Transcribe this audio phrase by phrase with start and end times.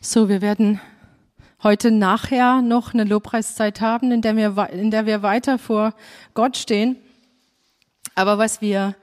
[0.00, 0.80] So, wir werden
[1.60, 5.92] heute nachher noch eine Lobpreiszeit haben, in der wir, in der wir weiter vor
[6.34, 6.94] Gott stehen.
[8.14, 8.94] Aber was wir,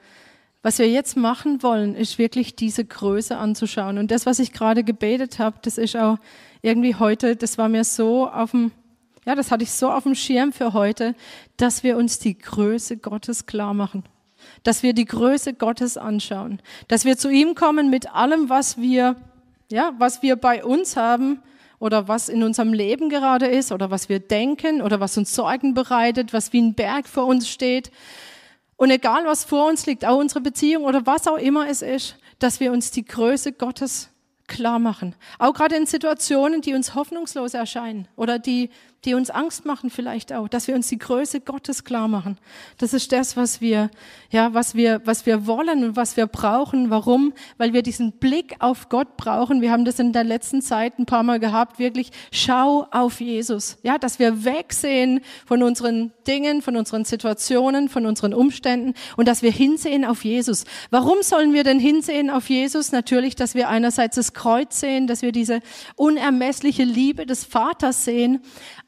[0.62, 3.98] was wir jetzt machen wollen, ist wirklich diese Größe anzuschauen.
[3.98, 6.16] Und das, was ich gerade gebetet habe, das ist auch
[6.62, 8.72] irgendwie heute, das war mir so auf dem,
[9.26, 11.14] ja, das hatte ich so auf dem Schirm für heute,
[11.58, 14.02] dass wir uns die Größe Gottes klar machen.
[14.62, 16.62] Dass wir die Größe Gottes anschauen.
[16.88, 19.16] Dass wir zu ihm kommen mit allem, was wir
[19.70, 21.42] ja, was wir bei uns haben
[21.78, 25.74] oder was in unserem Leben gerade ist oder was wir denken oder was uns Sorgen
[25.74, 27.90] bereitet, was wie ein Berg vor uns steht.
[28.76, 32.16] Und egal, was vor uns liegt, auch unsere Beziehung oder was auch immer es ist,
[32.38, 34.10] dass wir uns die Größe Gottes
[34.46, 35.14] klar machen.
[35.38, 38.70] Auch gerade in Situationen, die uns hoffnungslos erscheinen oder die,
[39.06, 42.36] die uns Angst machen vielleicht auch, dass wir uns die Größe Gottes klar machen.
[42.78, 43.90] Das ist das, was wir,
[44.30, 46.90] ja, was wir, was wir wollen und was wir brauchen.
[46.90, 47.32] Warum?
[47.56, 49.60] Weil wir diesen Blick auf Gott brauchen.
[49.60, 51.78] Wir haben das in der letzten Zeit ein paar Mal gehabt.
[51.78, 53.78] Wirklich, schau auf Jesus.
[53.82, 59.42] Ja, dass wir wegsehen von unseren Dingen, von unseren Situationen, von unseren Umständen und dass
[59.42, 60.64] wir hinsehen auf Jesus.
[60.90, 62.90] Warum sollen wir denn hinsehen auf Jesus?
[62.90, 65.60] Natürlich, dass wir einerseits das Kreuz sehen, dass wir diese
[65.94, 68.40] unermessliche Liebe des Vaters sehen.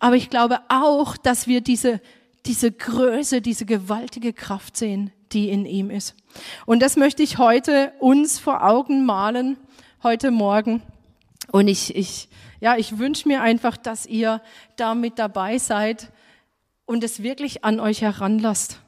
[0.08, 2.00] Aber ich glaube auch, dass wir diese,
[2.46, 6.14] diese Größe, diese gewaltige Kraft sehen, die in ihm ist.
[6.64, 9.58] Und das möchte ich heute uns vor Augen malen,
[10.02, 10.82] heute Morgen.
[11.52, 14.40] Und ich, ich, ja, ich wünsche mir einfach, dass ihr
[14.76, 16.10] da mit dabei seid
[16.86, 18.80] und es wirklich an euch heranlasst.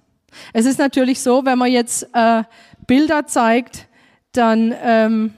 [0.55, 2.45] Es ist natürlich so, wenn man jetzt äh,
[2.87, 3.89] Bilder zeigt,
[4.33, 5.35] dann ähm,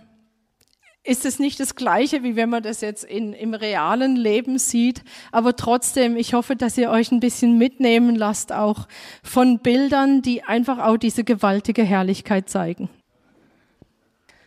[1.04, 5.02] ist es nicht das Gleiche, wie wenn man das jetzt in, im realen Leben sieht.
[5.32, 8.86] Aber trotzdem, ich hoffe, dass ihr euch ein bisschen mitnehmen lasst, auch
[9.22, 12.88] von Bildern, die einfach auch diese gewaltige Herrlichkeit zeigen.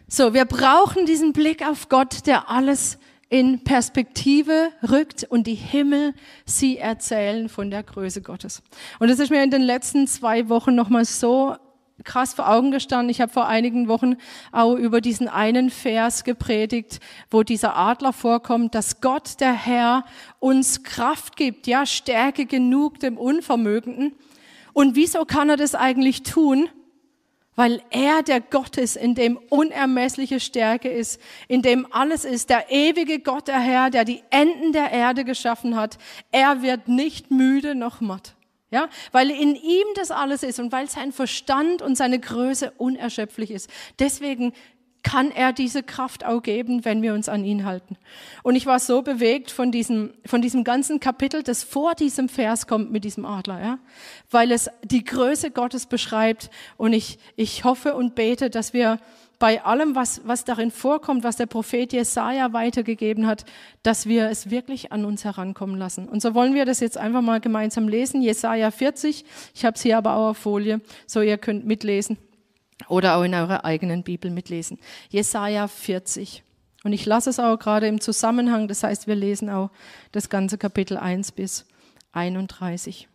[0.07, 6.13] So, wir brauchen diesen Blick auf Gott, der alles in Perspektive rückt und die Himmel
[6.45, 8.61] sie erzählen von der Größe Gottes.
[8.99, 11.55] Und das ist mir in den letzten zwei Wochen nochmal so
[12.03, 13.09] krass vor Augen gestanden.
[13.09, 14.15] Ich habe vor einigen Wochen
[14.51, 16.99] auch über diesen einen Vers gepredigt,
[17.31, 20.05] wo dieser Adler vorkommt, dass Gott, der Herr,
[20.39, 24.13] uns Kraft gibt, ja, Stärke genug dem Unvermögenden.
[24.73, 26.67] Und wieso kann er das eigentlich tun?
[27.55, 32.69] Weil er der Gott ist, in dem unermessliche Stärke ist, in dem alles ist, der
[32.69, 35.97] ewige Gott, der Herr, der die Enden der Erde geschaffen hat.
[36.33, 38.35] Er wird nicht müde noch matt.
[38.75, 43.49] Ja, weil in ihm das alles ist und weil sein Verstand und seine Größe unerschöpflich
[43.49, 43.69] ist.
[43.99, 44.51] Deswegen
[45.01, 47.95] kann er diese Kraft auch geben, wenn wir uns an ihn halten.
[48.43, 52.67] Und ich war so bewegt von diesem, von diesem ganzen Kapitel, das vor diesem Vers
[52.67, 53.79] kommt mit diesem Adler, ja,
[54.29, 56.49] weil es die Größe Gottes beschreibt.
[56.75, 58.99] Und ich, ich hoffe und bete, dass wir
[59.39, 63.45] bei allem, was, was darin vorkommt, was der Prophet Jesaja weitergegeben hat,
[63.83, 66.07] dass wir es wirklich an uns herankommen lassen.
[66.07, 68.21] Und so wollen wir das jetzt einfach mal gemeinsam lesen.
[68.21, 69.25] Jesaja 40.
[69.53, 72.17] Ich habe es hier aber auch auf Folie, so ihr könnt mitlesen
[72.87, 74.79] oder auch in eurer eigenen Bibel mitlesen.
[75.09, 76.43] Jesaja 40.
[76.83, 79.71] Und ich lasse es auch gerade im Zusammenhang, das heißt, wir lesen auch
[80.11, 81.65] das ganze Kapitel 1 bis
[82.11, 83.07] 31.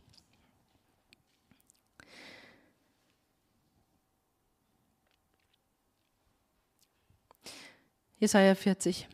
[8.21, 9.09] Jesaja 40.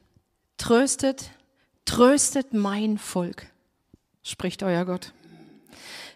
[0.57, 1.31] Tröstet,
[1.85, 3.47] tröstet mein Volk,
[4.25, 5.13] spricht euer Gott.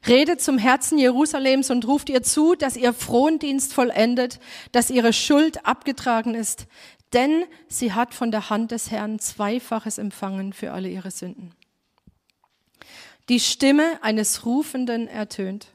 [0.08, 4.40] Redet zum Herzen Jerusalems und ruft ihr zu, dass ihr Frondienst vollendet,
[4.72, 6.66] dass ihre Schuld abgetragen ist,
[7.12, 11.54] denn sie hat von der Hand des Herrn Zweifaches empfangen für alle ihre Sünden.
[13.28, 15.68] Die Stimme eines Rufenden ertönt.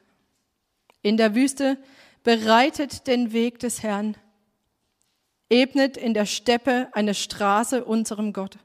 [1.01, 1.77] In der Wüste
[2.23, 4.17] bereitet den Weg des Herrn,
[5.49, 8.57] ebnet in der Steppe eine Straße unserem Gott.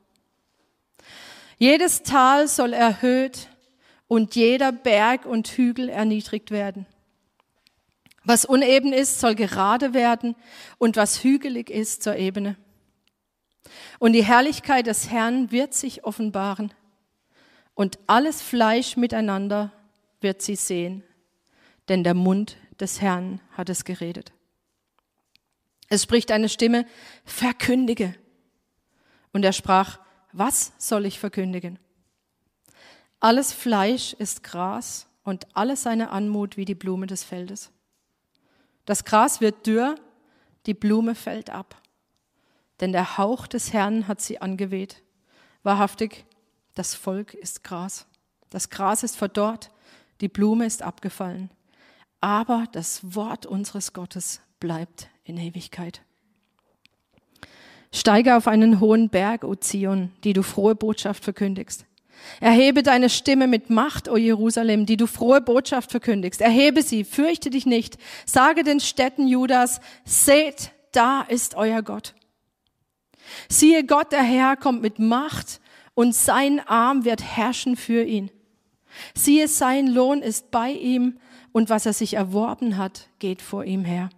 [1.59, 3.49] Jedes Tal soll erhöht
[4.09, 6.87] und jeder Berg und Hügel erniedrigt werden.
[8.25, 10.37] Was uneben ist, soll gerade werden
[10.79, 12.57] und was hügelig ist, zur Ebene.
[13.99, 16.73] Und die Herrlichkeit des Herrn wird sich offenbaren
[17.75, 19.73] und alles Fleisch miteinander
[20.21, 21.03] wird sie sehen,
[21.89, 24.33] denn der Mund des Herrn hat es geredet.
[25.91, 26.87] Es spricht eine Stimme,
[27.25, 28.15] verkündige.
[29.33, 29.99] Und er sprach,
[30.33, 31.79] was soll ich verkündigen?
[33.19, 37.71] Alles Fleisch ist Gras und alle seine Anmut wie die Blume des Feldes.
[38.87, 39.97] Das Gras wird dürr,
[40.67, 41.77] die Blume fällt ab,
[42.81, 45.03] denn der Hauch des Herrn hat sie angeweht.
[45.65, 46.25] Wahrhaftig,
[46.75, 48.07] das Volk ist Gras.
[48.49, 49.71] Das Gras ist verdorrt,
[50.21, 51.51] die Blume ist abgefallen.
[52.21, 56.03] Aber das Wort unseres Gottes bleibt in Ewigkeit.
[57.93, 61.87] Steige auf einen hohen Berg, O Zion, die du frohe Botschaft verkündigst.
[62.41, 66.41] Erhebe deine Stimme mit Macht, o Jerusalem, die du frohe Botschaft verkündigst.
[66.41, 67.99] Erhebe sie, fürchte dich nicht.
[68.27, 72.15] Sage den Städten Judas, seht, da ist euer Gott.
[73.49, 75.61] Siehe, Gott der Herr kommt mit Macht
[75.95, 78.31] und sein Arm wird herrschen für ihn.
[79.15, 81.19] Siehe, sein Lohn ist bei ihm
[81.53, 84.11] und was er sich erworben hat, geht vor ihm her.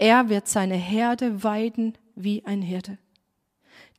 [0.00, 2.96] Er wird seine Herde weiden wie ein Hirte.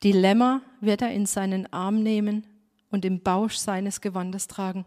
[0.02, 2.44] Die Lämmer wird er in seinen Arm nehmen
[2.90, 4.84] und im Bausch seines Gewandes tragen.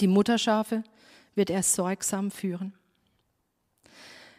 [0.00, 0.82] Die Mutterschafe
[1.34, 2.72] wird er sorgsam führen.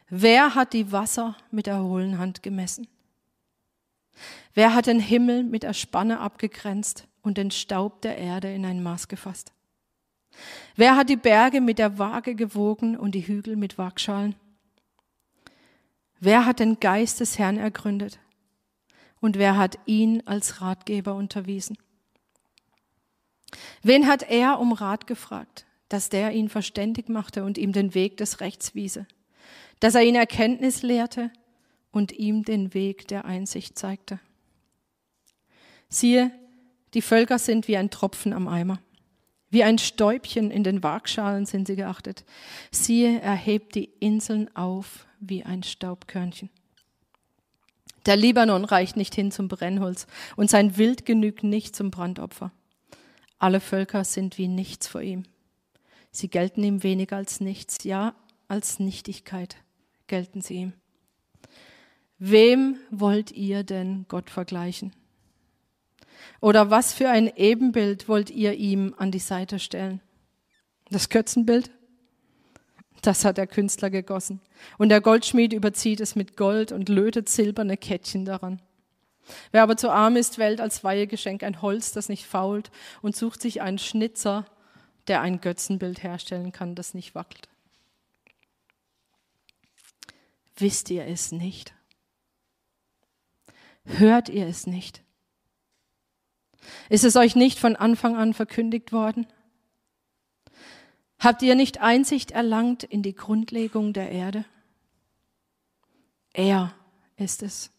[0.10, 2.88] Wer hat die Wasser mit der hohlen Hand gemessen?
[4.56, 8.82] Wer hat den Himmel mit der Spanne abgegrenzt und den Staub der Erde in ein
[8.82, 9.54] Maß gefasst?
[10.76, 14.34] Wer hat die Berge mit der Waage gewogen und die Hügel mit Waagschalen?
[16.20, 18.20] Wer hat den Geist des Herrn ergründet?
[19.20, 21.78] Und wer hat ihn als Ratgeber unterwiesen?
[23.82, 28.18] Wen hat er um Rat gefragt, dass der ihn verständig machte und ihm den Weg
[28.18, 29.08] des Rechts wiese,
[29.80, 31.32] dass er ihn Erkenntnis lehrte
[31.92, 34.20] und ihm den Weg der Einsicht zeigte?
[35.90, 36.32] Siehe,
[36.94, 38.80] die Völker sind wie ein Tropfen am Eimer.
[39.50, 42.26] Wie ein Stäubchen in den Waagschalen sind sie geachtet.
[42.72, 46.50] Siehe, er hebt die Inseln auf wie ein Staubkörnchen.
[48.06, 52.52] Der Libanon reicht nicht hin zum Brennholz und sein Wild genügt nicht zum Brandopfer.
[53.38, 55.24] Alle Völker sind wie nichts vor ihm.
[56.12, 58.16] Sie gelten ihm weniger als nichts, ja,
[58.48, 59.58] als Nichtigkeit
[60.08, 60.74] gelten sie ihm.
[62.18, 64.94] Wem wollt ihr denn Gott vergleichen?
[66.42, 70.02] Oder was für ein Ebenbild wollt ihr ihm an die Seite stellen?
[70.90, 71.70] Das Götzenbild?
[73.02, 74.42] Das hat der Künstler gegossen.
[74.78, 78.62] Und der Goldschmied überzieht es mit Gold und lötet silberne Kettchen daran.
[79.52, 82.72] Wer aber zu arm ist, wählt als Weihegeschenk ein Holz, das nicht fault,
[83.02, 84.46] und sucht sich einen Schnitzer,
[85.08, 87.50] der ein Götzenbild herstellen kann, das nicht wackelt.
[90.56, 91.74] Wisst ihr es nicht?
[93.86, 95.04] Hört ihr es nicht?
[96.90, 99.28] Ist es euch nicht von Anfang an verkündigt worden?
[101.20, 104.46] Habt ihr nicht Einsicht erlangt in die Grundlegung der Erde?
[106.34, 106.74] Er
[107.18, 107.72] ist es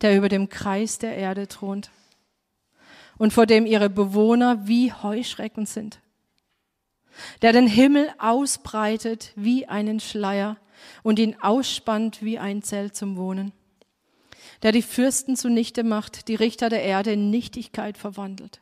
[0.00, 1.90] der über dem Kreis der Erde thront
[3.18, 6.00] und vor dem ihre Bewohner wie Heuschrecken sind,
[7.42, 10.56] der den Himmel ausbreitet wie einen Schleier
[11.02, 13.52] und ihn ausspannt wie ein Zelt zum Wohnen,
[14.62, 18.60] der die Fürsten zunichte macht, die Richter der Erde in Nichtigkeit verwandelt.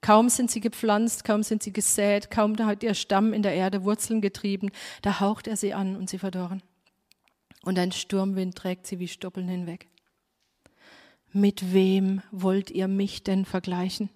[0.00, 3.84] Kaum sind sie gepflanzt, kaum sind sie gesät, kaum hat ihr Stamm in der Erde
[3.84, 4.70] Wurzeln getrieben,
[5.02, 6.62] da haucht er sie an und sie verdorren.
[7.64, 9.88] Und ein Sturmwind trägt sie wie Stoppeln hinweg.
[11.32, 14.10] Mit wem wollt ihr mich denn vergleichen,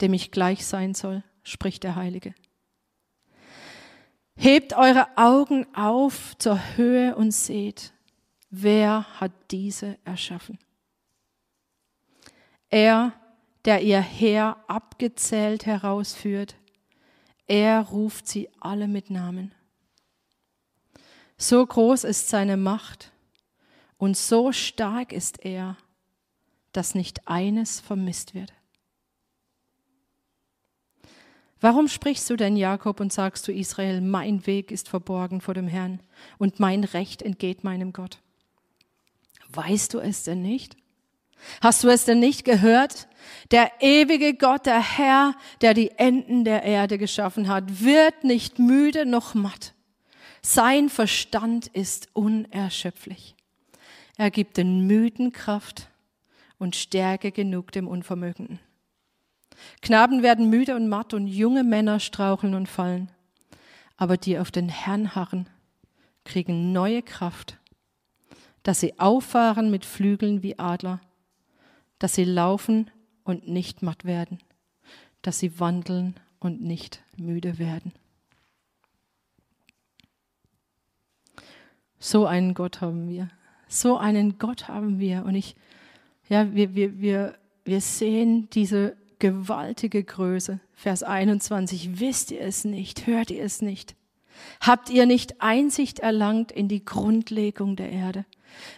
[0.00, 2.34] dem ich gleich sein soll, spricht der Heilige.
[4.36, 7.92] Hebt eure Augen auf zur Höhe und seht,
[8.50, 10.58] wer hat diese erschaffen?
[12.68, 13.12] Er,
[13.66, 16.56] der ihr Heer abgezählt herausführt,
[17.46, 19.54] er ruft sie alle mit Namen.
[21.36, 23.12] So groß ist seine Macht
[23.98, 25.76] und so stark ist er,
[26.72, 28.52] dass nicht eines vermisst wird.
[31.60, 35.68] Warum sprichst du denn Jakob und sagst du Israel, mein Weg ist verborgen vor dem
[35.68, 36.00] Herrn
[36.38, 38.20] und mein Recht entgeht meinem Gott?
[39.48, 40.76] Weißt du es denn nicht?
[41.60, 43.08] Hast du es denn nicht gehört?
[43.50, 49.06] Der ewige Gott, der Herr, der die Enden der Erde geschaffen hat, wird nicht müde
[49.06, 49.74] noch matt.
[50.42, 53.34] Sein Verstand ist unerschöpflich.
[54.16, 55.88] Er gibt den Müden Kraft
[56.58, 58.60] und Stärke genug dem Unvermögenden.
[59.82, 63.10] Knaben werden müde und matt und junge Männer straucheln und fallen.
[63.96, 65.48] Aber die auf den Herrn harren,
[66.24, 67.58] kriegen neue Kraft,
[68.62, 71.00] dass sie auffahren mit Flügeln wie Adler,
[71.98, 72.90] dass sie laufen
[73.24, 74.38] und nicht matt werden,
[75.22, 77.92] dass sie wandeln und nicht müde werden.
[81.98, 83.30] So einen Gott haben wir.
[83.68, 85.24] So einen Gott haben wir.
[85.24, 85.56] Und ich
[86.28, 90.60] ja, wir, wir, wir, wir sehen diese gewaltige Größe.
[90.74, 92.00] Vers 21.
[92.00, 93.06] Wisst ihr es nicht?
[93.06, 93.94] Hört ihr es nicht?
[94.60, 98.26] Habt ihr nicht Einsicht erlangt in die Grundlegung der Erde?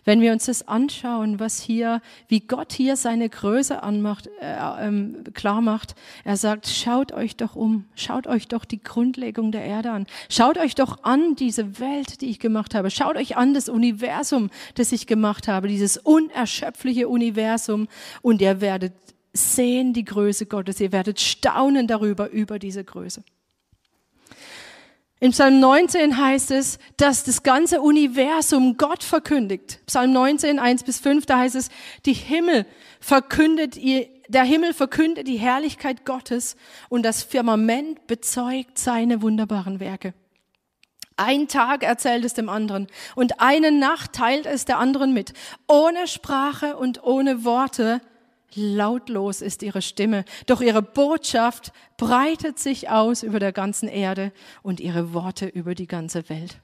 [0.04, 5.24] Wenn wir uns das anschauen, was hier, wie Gott hier seine Größe anmacht, äh, ähm,
[5.34, 5.94] klar macht,
[6.24, 10.58] er sagt, schaut euch doch um, schaut euch doch die Grundlegung der Erde an, schaut
[10.58, 14.92] euch doch an diese Welt, die ich gemacht habe, schaut euch an das Universum, das
[14.92, 17.88] ich gemacht habe, dieses unerschöpfliche Universum.
[18.22, 18.92] Und ihr werdet
[19.32, 23.22] sehen die Größe Gottes, ihr werdet staunen darüber, über diese Größe.
[25.20, 29.80] In Psalm 19 heißt es, dass das ganze Universum Gott verkündigt.
[29.86, 31.70] Psalm 19, 1 bis 5, da heißt es,
[32.06, 32.66] die Himmel
[33.00, 36.54] verkündet ihr, der Himmel verkündet die Herrlichkeit Gottes
[36.88, 40.14] und das Firmament bezeugt seine wunderbaren Werke.
[41.16, 45.32] Ein Tag erzählt es dem anderen und eine Nacht teilt es der anderen mit.
[45.66, 48.00] Ohne Sprache und ohne Worte
[48.54, 54.80] Lautlos ist ihre Stimme, doch ihre Botschaft breitet sich aus über der ganzen Erde und
[54.80, 56.60] ihre Worte über die ganze Welt.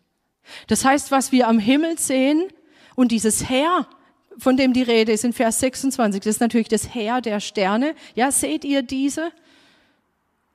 [0.66, 2.44] Das heißt, was wir am Himmel sehen
[2.94, 3.86] und dieses Heer,
[4.38, 7.94] von dem die Rede ist in Vers 26, das ist natürlich das Heer der Sterne.
[8.14, 9.30] Ja, seht ihr diese?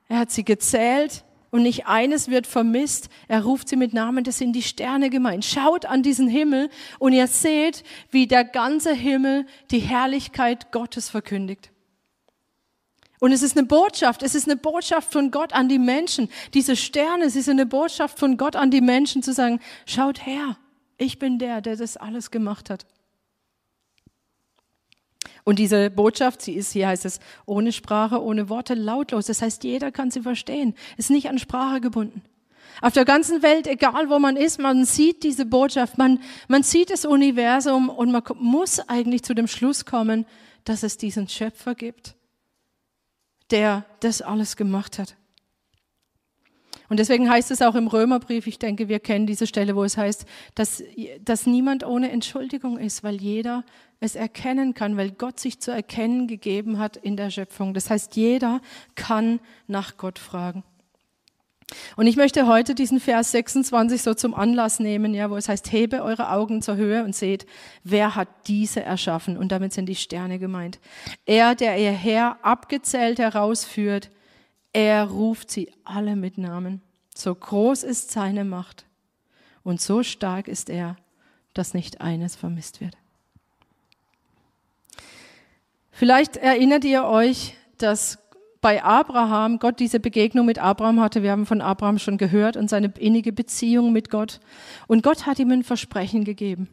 [0.08, 3.08] Er hat sie gezählt, und nicht eines wird vermisst.
[3.28, 5.44] Er ruft sie mit Namen, das sind die Sterne gemeint.
[5.44, 11.70] Schaut an diesen Himmel und ihr seht, wie der ganze Himmel die Herrlichkeit Gottes verkündigt.
[13.18, 16.30] Und es ist eine Botschaft, es ist eine Botschaft von Gott an die Menschen.
[16.54, 20.56] Diese Sterne, sie sind eine Botschaft von Gott an die Menschen zu sagen, schaut her,
[20.96, 22.86] ich bin der, der das alles gemacht hat.
[25.44, 29.26] Und diese Botschaft, sie ist, hier heißt es, ohne Sprache, ohne Worte, lautlos.
[29.26, 30.74] Das heißt, jeder kann sie verstehen.
[30.96, 32.22] Ist nicht an Sprache gebunden.
[32.80, 36.90] Auf der ganzen Welt, egal wo man ist, man sieht diese Botschaft, man, man sieht
[36.90, 40.24] das Universum und man muss eigentlich zu dem Schluss kommen,
[40.64, 42.14] dass es diesen Schöpfer gibt,
[43.50, 45.16] der das alles gemacht hat.
[46.88, 49.96] Und deswegen heißt es auch im Römerbrief, ich denke, wir kennen diese Stelle, wo es
[49.96, 50.82] heißt, dass,
[51.24, 53.64] dass niemand ohne Entschuldigung ist, weil jeder
[54.00, 57.74] es erkennen kann, weil Gott sich zu erkennen gegeben hat in der Schöpfung.
[57.74, 58.60] Das heißt, jeder
[58.96, 60.64] kann nach Gott fragen.
[61.96, 65.70] Und ich möchte heute diesen Vers 26 so zum Anlass nehmen, ja, wo es heißt,
[65.70, 67.46] hebe eure Augen zur Höhe und seht,
[67.84, 69.36] wer hat diese erschaffen?
[69.36, 70.80] Und damit sind die Sterne gemeint.
[71.26, 74.10] Er, der ihr Herr abgezählt herausführt,
[74.72, 76.82] er ruft sie alle mit Namen.
[77.14, 78.86] So groß ist seine Macht
[79.62, 80.96] und so stark ist er,
[81.54, 82.96] dass nicht eines vermisst wird.
[85.90, 88.18] Vielleicht erinnert ihr euch, dass
[88.60, 91.22] bei Abraham Gott diese Begegnung mit Abraham hatte.
[91.22, 94.40] Wir haben von Abraham schon gehört und seine innige Beziehung mit Gott.
[94.86, 96.68] Und Gott hat ihm ein Versprechen gegeben.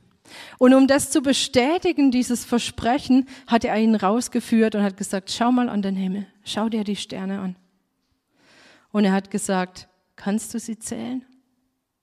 [0.58, 5.52] Und um das zu bestätigen, dieses Versprechen, hat er ihn rausgeführt und hat gesagt, schau
[5.52, 7.56] mal an den Himmel, schau dir die Sterne an.
[8.98, 11.24] Und er hat gesagt, kannst du sie zählen?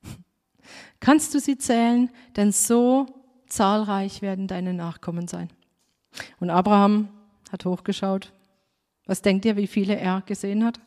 [1.01, 2.09] Kannst du sie zählen?
[2.37, 3.07] Denn so
[3.49, 5.49] zahlreich werden deine Nachkommen sein.
[6.39, 7.09] Und Abraham
[7.51, 8.33] hat hochgeschaut.
[9.07, 10.79] Was denkt ihr, wie viele er gesehen hat?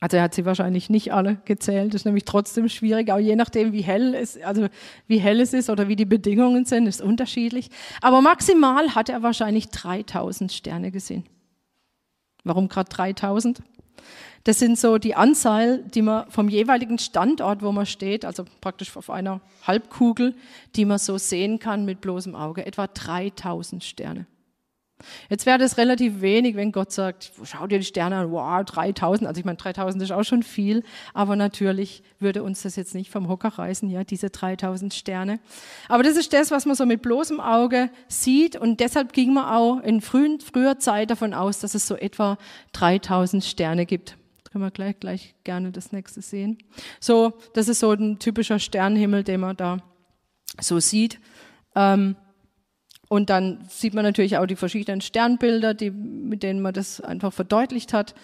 [0.00, 3.36] Also er hat sie wahrscheinlich nicht alle gezählt, das ist nämlich trotzdem schwierig, auch je
[3.36, 4.68] nachdem, wie hell es, also
[5.06, 7.68] wie hell es ist oder wie die Bedingungen sind, ist unterschiedlich.
[8.00, 11.24] Aber maximal hat er wahrscheinlich 3000 Sterne gesehen.
[12.44, 13.60] Warum gerade 3000?
[14.44, 18.96] Das sind so die Anzahl, die man vom jeweiligen Standort, wo man steht, also praktisch
[18.96, 20.34] auf einer Halbkugel,
[20.76, 24.26] die man so sehen kann mit bloßem Auge, etwa 3000 Sterne.
[25.28, 29.26] Jetzt wäre das relativ wenig, wenn Gott sagt, schau dir die Sterne an, wow, 3000.
[29.28, 30.82] Also ich meine, 3000 ist auch schon viel,
[31.14, 35.40] aber natürlich würde uns das jetzt nicht vom Hocker reißen, ja, diese 3000 Sterne.
[35.88, 39.46] Aber das ist das, was man so mit bloßem Auge sieht und deshalb ging man
[39.46, 42.38] auch in frühen, früher Zeit davon aus, dass es so etwa
[42.72, 44.16] 3000 Sterne gibt.
[44.50, 46.58] Können wir gleich, gleich gerne das nächste sehen.
[46.98, 49.78] So, das ist so ein typischer Sternenhimmel, den man da
[50.60, 51.20] so sieht.
[51.76, 52.16] Ähm,
[53.10, 57.32] und dann sieht man natürlich auch die verschiedenen Sternbilder, die, mit denen man das einfach
[57.32, 58.14] verdeutlicht hat.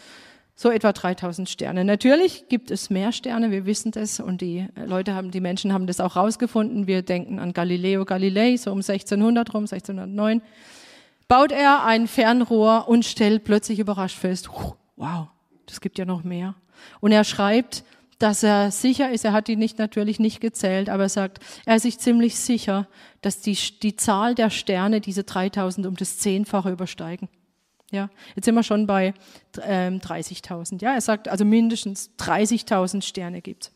[0.55, 1.85] So etwa 3000 Sterne.
[1.85, 5.89] Natürlich gibt es mehr Sterne, wir wissen das und die Leute haben, die Menschen haben
[5.89, 6.87] das auch rausgefunden.
[6.87, 10.41] Wir denken an Galileo Galilei, so um 1600 rum, 1609.
[11.27, 14.49] Baut er ein Fernrohr und stellt plötzlich überrascht fest,
[14.95, 15.27] wow,
[15.67, 16.55] das gibt ja noch mehr.
[17.01, 17.83] Und er schreibt,
[18.19, 21.77] dass er sicher ist, er hat die nicht natürlich nicht gezählt, aber er sagt, er
[21.77, 22.89] ist sich ziemlich sicher,
[23.21, 27.29] dass die, die Zahl der Sterne diese 3000 um das Zehnfache übersteigen.
[27.91, 29.15] Ja, jetzt sind wir schon bei
[29.63, 30.83] ähm, 30.000.
[30.83, 33.71] Ja, er sagt also mindestens 30.000 Sterne gibt.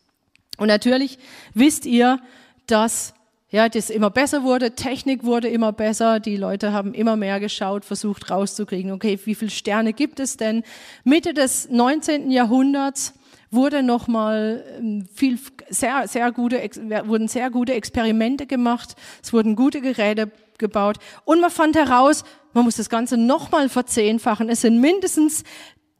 [0.57, 1.17] Und natürlich
[1.53, 2.19] wisst ihr,
[2.67, 3.13] dass
[3.51, 7.83] ja, das immer besser wurde, Technik wurde immer besser, die Leute haben immer mehr geschaut,
[7.83, 10.63] versucht rauszukriegen, okay, wie viele Sterne gibt es denn?
[11.03, 12.31] Mitte des 19.
[12.31, 13.13] Jahrhunderts
[13.51, 15.37] wurde nochmal ähm, viel,
[15.69, 16.57] sehr, sehr gute,
[17.05, 18.95] wurden sehr gute Experimente gemacht.
[19.21, 20.97] Es wurden gute Geräte gebaut.
[21.25, 24.49] Und man fand heraus, man muss das Ganze nochmal verzehnfachen.
[24.49, 25.43] Es sind mindestens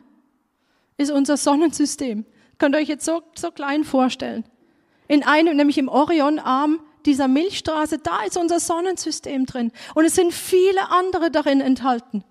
[0.97, 2.25] ist unser Sonnensystem.
[2.59, 4.45] Könnt ihr euch jetzt so, so klein vorstellen.
[5.09, 9.73] In einem, nämlich im Orionarm dieser Milchstraße, da ist unser Sonnensystem drin.
[9.95, 12.25] Und es sind viele andere darin enthalten.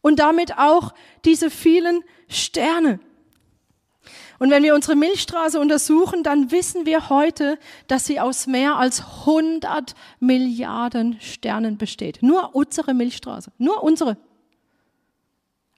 [0.00, 3.00] Und damit auch diese vielen Sterne.
[4.38, 9.02] Und wenn wir unsere Milchstraße untersuchen, dann wissen wir heute, dass sie aus mehr als
[9.26, 12.22] 100 Milliarden Sternen besteht.
[12.22, 14.16] Nur unsere Milchstraße, nur unsere.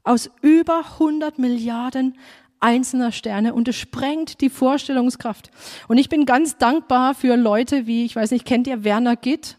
[0.02, 2.18] Aus über 100 Milliarden
[2.60, 5.50] einzelner Sterne und es sprengt die Vorstellungskraft.
[5.88, 9.56] Und ich bin ganz dankbar für Leute wie, ich weiß nicht, kennt ihr Werner Gitt?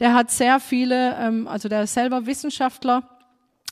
[0.00, 3.15] Der hat sehr viele, ähm, also der ist selber Wissenschaftler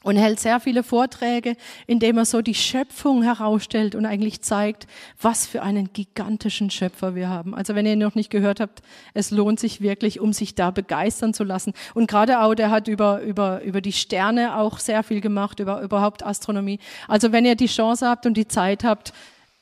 [0.05, 4.87] und hält sehr viele Vorträge, indem er so die Schöpfung herausstellt und eigentlich zeigt,
[5.21, 7.55] was für einen gigantischen Schöpfer wir haben.
[7.55, 8.83] Also wenn ihr noch nicht gehört habt,
[9.15, 11.73] es lohnt sich wirklich, um sich da begeistern zu lassen.
[11.95, 15.81] Und gerade auch, der hat über, über, über die Sterne auch sehr viel gemacht, über
[15.81, 16.79] überhaupt Astronomie.
[17.09, 19.15] Also wenn ihr die Chance habt und die Zeit habt,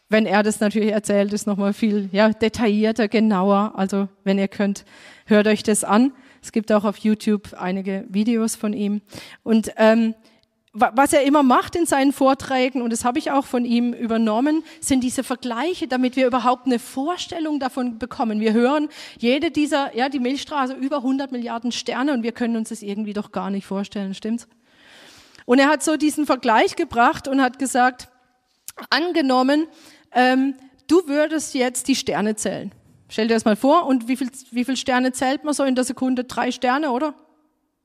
[0.08, 3.74] wenn er das natürlich erzählt, ist nochmal viel ja, detaillierter, genauer.
[3.76, 4.84] Also wenn ihr könnt,
[5.26, 6.12] hört euch das an.
[6.42, 9.00] Es gibt auch auf YouTube einige Videos von ihm.
[9.44, 10.14] Und ähm,
[10.74, 14.64] was er immer macht in seinen Vorträgen, und das habe ich auch von ihm übernommen,
[14.80, 18.40] sind diese Vergleiche, damit wir überhaupt eine Vorstellung davon bekommen.
[18.40, 22.70] Wir hören jede dieser, ja, die Milchstraße über 100 Milliarden Sterne und wir können uns
[22.70, 24.48] das irgendwie doch gar nicht vorstellen, stimmt's?
[25.44, 28.08] Und er hat so diesen Vergleich gebracht und hat gesagt,
[28.88, 29.66] angenommen,
[30.12, 30.54] ähm,
[30.86, 32.72] du würdest jetzt die Sterne zählen.
[33.08, 35.74] Stell dir das mal vor, und wie viel, wie viel Sterne zählt man so in
[35.74, 36.24] der Sekunde?
[36.24, 37.14] Drei Sterne, oder?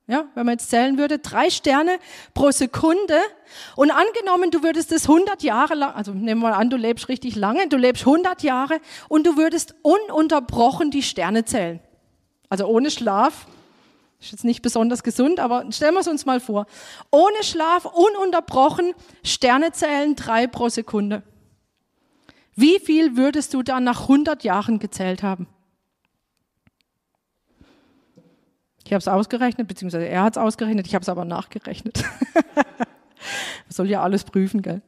[0.09, 1.99] Ja, wenn man jetzt zählen würde, drei Sterne
[2.33, 3.19] pro Sekunde.
[3.75, 7.09] Und angenommen, du würdest es 100 Jahre lang, also nehmen wir mal an, du lebst
[7.09, 11.81] richtig lange, du lebst 100 Jahre und du würdest ununterbrochen die Sterne zählen.
[12.49, 13.47] Also ohne Schlaf.
[14.19, 16.65] Ist jetzt nicht besonders gesund, aber stellen wir es uns mal vor.
[17.11, 18.93] Ohne Schlaf, ununterbrochen
[19.23, 21.21] Sterne zählen, drei pro Sekunde.
[22.55, 25.47] Wie viel würdest du dann nach 100 Jahren gezählt haben?
[28.87, 32.05] Ich habe es ausgerechnet, beziehungsweise er hat es ausgerechnet, ich habe es aber nachgerechnet.
[32.33, 32.45] Man
[33.69, 34.81] soll ja alles prüfen, gell?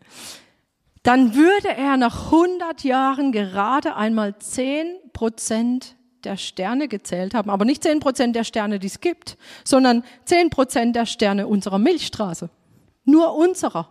[1.03, 7.65] Dann würde er nach 100 Jahren gerade einmal 10 Prozent der Sterne gezählt haben, aber
[7.65, 12.49] nicht 10 Prozent der Sterne, die es gibt, sondern 10 Prozent der Sterne unserer Milchstraße.
[13.03, 13.89] Nur unserer.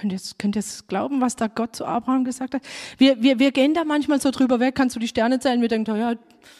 [0.00, 2.62] Könnt ihr, könnt ihr es glauben, was da Gott zu Abraham gesagt hat?
[2.98, 5.60] Wir, wir, wir gehen da manchmal so drüber weg, kannst du die Sterne zählen?
[5.60, 6.14] Wir denken, naja,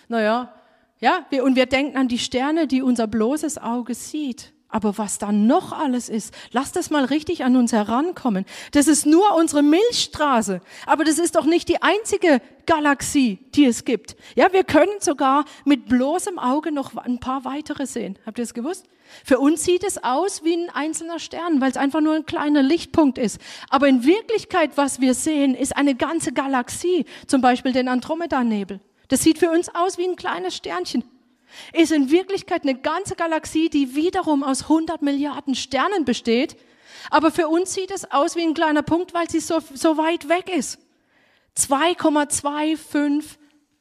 [0.08, 0.54] naja,
[1.00, 4.52] ja, wir, und wir denken an die Sterne, die unser bloßes Auge sieht.
[4.70, 8.44] Aber was da noch alles ist, lass das mal richtig an uns herankommen.
[8.72, 10.60] Das ist nur unsere Milchstraße.
[10.84, 14.16] Aber das ist doch nicht die einzige Galaxie, die es gibt.
[14.34, 18.18] Ja, wir können sogar mit bloßem Auge noch ein paar weitere sehen.
[18.26, 18.84] Habt ihr es gewusst?
[19.24, 22.62] Für uns sieht es aus wie ein einzelner Stern, weil es einfach nur ein kleiner
[22.62, 23.40] Lichtpunkt ist.
[23.70, 27.06] Aber in Wirklichkeit, was wir sehen, ist eine ganze Galaxie.
[27.26, 28.80] Zum Beispiel den Andromeda-Nebel.
[29.08, 31.04] Das sieht für uns aus wie ein kleines Sternchen.
[31.72, 36.56] Ist in Wirklichkeit eine ganze Galaxie, die wiederum aus 100 Milliarden Sternen besteht.
[37.10, 40.28] Aber für uns sieht es aus wie ein kleiner Punkt, weil sie so, so weit
[40.28, 40.78] weg ist.
[41.56, 43.36] 2,25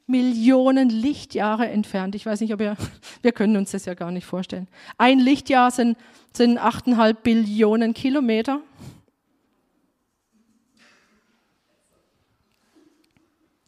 [0.07, 2.15] Millionen Lichtjahre entfernt.
[2.15, 2.77] Ich weiß nicht, ob ihr,
[3.21, 4.67] wir können uns das ja gar nicht vorstellen.
[4.97, 5.97] Ein Lichtjahr sind,
[6.33, 8.61] sind 8,5 Billionen Kilometer.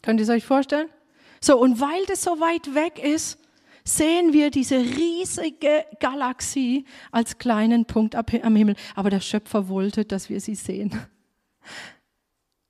[0.01, 0.87] Könnt ihr es euch vorstellen?
[1.41, 3.37] So, und weil das so weit weg ist,
[3.89, 8.75] sehen wir diese riesige Galaxie als kleinen Punkt am Himmel.
[8.95, 10.91] Aber der Schöpfer wollte, dass wir sie sehen.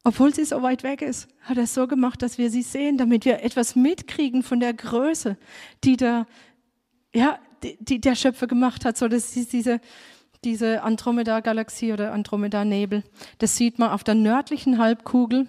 [0.04, 2.98] Obwohl sie so weit weg ist, hat er es so gemacht, dass wir sie sehen,
[2.98, 5.38] damit wir etwas mitkriegen von der Größe,
[5.84, 6.26] die der,
[7.14, 8.98] ja, die, die der Schöpfer gemacht hat.
[8.98, 9.82] So, das ist diese,
[10.44, 13.04] diese Andromeda-Galaxie oder Andromeda-Nebel.
[13.40, 15.48] Das sieht man auf der nördlichen Halbkugel.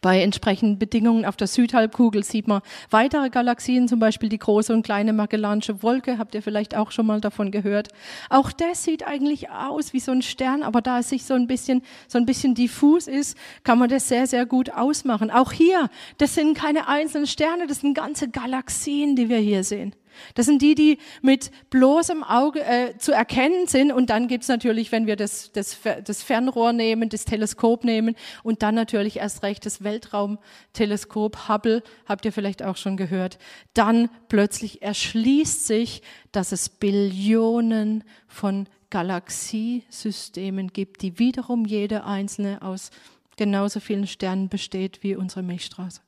[0.00, 4.82] Bei entsprechenden Bedingungen auf der Südhalbkugel sieht man weitere Galaxien, zum Beispiel die große und
[4.82, 7.88] kleine Magellanische Wolke, habt ihr vielleicht auch schon mal davon gehört.
[8.28, 11.46] Auch das sieht eigentlich aus wie so ein Stern, aber da es sich so ein
[11.46, 15.30] bisschen, so ein bisschen diffus ist, kann man das sehr, sehr gut ausmachen.
[15.30, 19.94] Auch hier, das sind keine einzelnen Sterne, das sind ganze Galaxien, die wir hier sehen.
[20.34, 23.92] Das sind die, die mit bloßem Auge äh, zu erkennen sind.
[23.92, 28.62] Und dann gibt's natürlich, wenn wir das, das, das Fernrohr nehmen, das Teleskop nehmen und
[28.62, 33.38] dann natürlich erst recht das Weltraumteleskop Hubble, habt ihr vielleicht auch schon gehört,
[33.74, 42.90] dann plötzlich erschließt sich, dass es Billionen von Galaxiesystemen gibt, die wiederum jede einzelne aus
[43.36, 46.02] genauso vielen Sternen besteht wie unsere Milchstraße.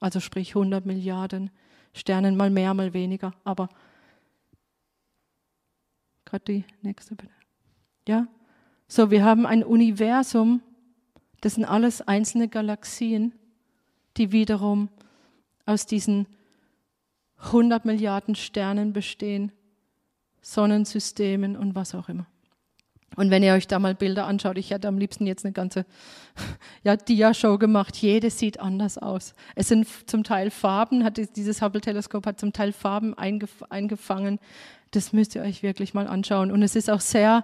[0.00, 1.50] Also sprich 100 Milliarden
[1.92, 3.32] Sternen, mal mehr, mal weniger.
[3.44, 3.68] Aber
[6.24, 7.32] gerade die nächste bitte.
[8.06, 8.26] Ja,
[8.88, 10.62] so wir haben ein Universum,
[11.40, 13.32] das sind alles einzelne Galaxien,
[14.16, 14.88] die wiederum
[15.66, 16.26] aus diesen
[17.38, 19.52] 100 Milliarden Sternen bestehen,
[20.42, 22.26] Sonnensystemen und was auch immer.
[23.16, 25.84] Und wenn ihr euch da mal Bilder anschaut, ich hätte am liebsten jetzt eine ganze
[26.84, 27.96] ja, Dia-Show gemacht.
[27.96, 29.34] Jede sieht anders aus.
[29.56, 34.38] Es sind zum Teil Farben, hat dieses Hubble-Teleskop hat zum Teil Farben eingef eingefangen.
[34.92, 36.50] Das müsst ihr euch wirklich mal anschauen.
[36.50, 37.42] Und es ist auch sehr,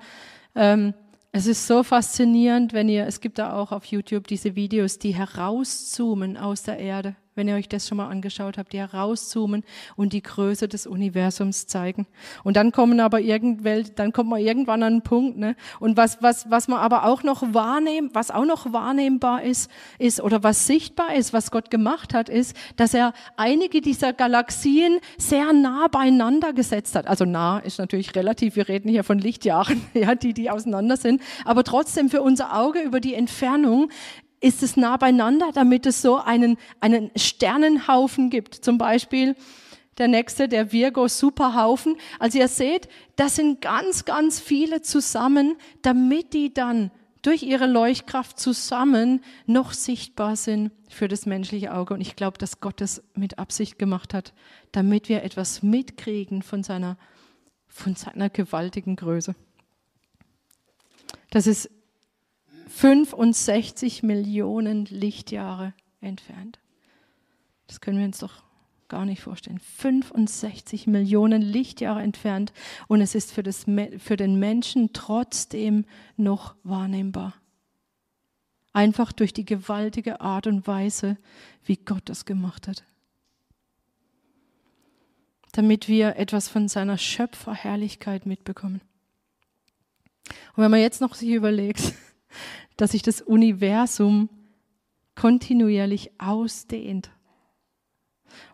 [0.55, 0.95] ähm,
[1.33, 5.15] es ist so faszinierend, wenn ihr, es gibt da auch auf YouTube diese Videos, die
[5.15, 9.63] herauszoomen aus der Erde wenn ihr euch das schon mal angeschaut habt, die herauszoomen
[9.95, 12.07] und die Größe des Universums zeigen.
[12.43, 15.55] Und dann kommen aber irgendwelche, dann kommt man irgendwann an einen Punkt, ne?
[15.79, 20.21] Und was, was, was man aber auch noch wahrnehmen, was auch noch wahrnehmbar ist, ist,
[20.21, 25.53] oder was sichtbar ist, was Gott gemacht hat, ist, dass er einige dieser Galaxien sehr
[25.53, 27.07] nah beieinander gesetzt hat.
[27.07, 31.21] Also nah ist natürlich relativ, wir reden hier von Lichtjahren, ja, die, die auseinander sind.
[31.45, 33.91] Aber trotzdem für unser Auge über die Entfernung
[34.47, 38.55] ist es nah beieinander, damit es so einen, einen Sternenhaufen gibt.
[38.55, 39.35] Zum Beispiel
[39.99, 41.97] der nächste, der Virgo Superhaufen.
[42.21, 48.39] Also ihr seht, das sind ganz, ganz viele zusammen, damit die dann durch ihre Leuchtkraft
[48.39, 51.95] zusammen noch sichtbar sind für das menschliche Auge.
[51.95, 54.33] Und ich glaube, dass Gott das mit Absicht gemacht hat,
[54.71, 56.99] damit wir etwas mitkriegen von seiner,
[57.67, 59.35] von seiner gewaltigen Größe.
[61.31, 61.69] Das ist
[62.67, 66.59] 65 Millionen Lichtjahre entfernt.
[67.67, 68.43] Das können wir uns doch
[68.89, 69.59] gar nicht vorstellen.
[69.59, 72.53] 65 Millionen Lichtjahre entfernt
[72.89, 73.65] und es ist für, das,
[73.99, 75.85] für den Menschen trotzdem
[76.17, 77.35] noch wahrnehmbar.
[78.73, 81.17] Einfach durch die gewaltige Art und Weise,
[81.65, 82.85] wie Gott das gemacht hat.
[85.53, 88.83] Damit wir etwas von seiner Schöpferherrlichkeit mitbekommen.
[90.55, 91.95] Und wenn man jetzt noch sich überlegt,
[92.77, 94.29] dass sich das Universum
[95.15, 97.11] kontinuierlich ausdehnt.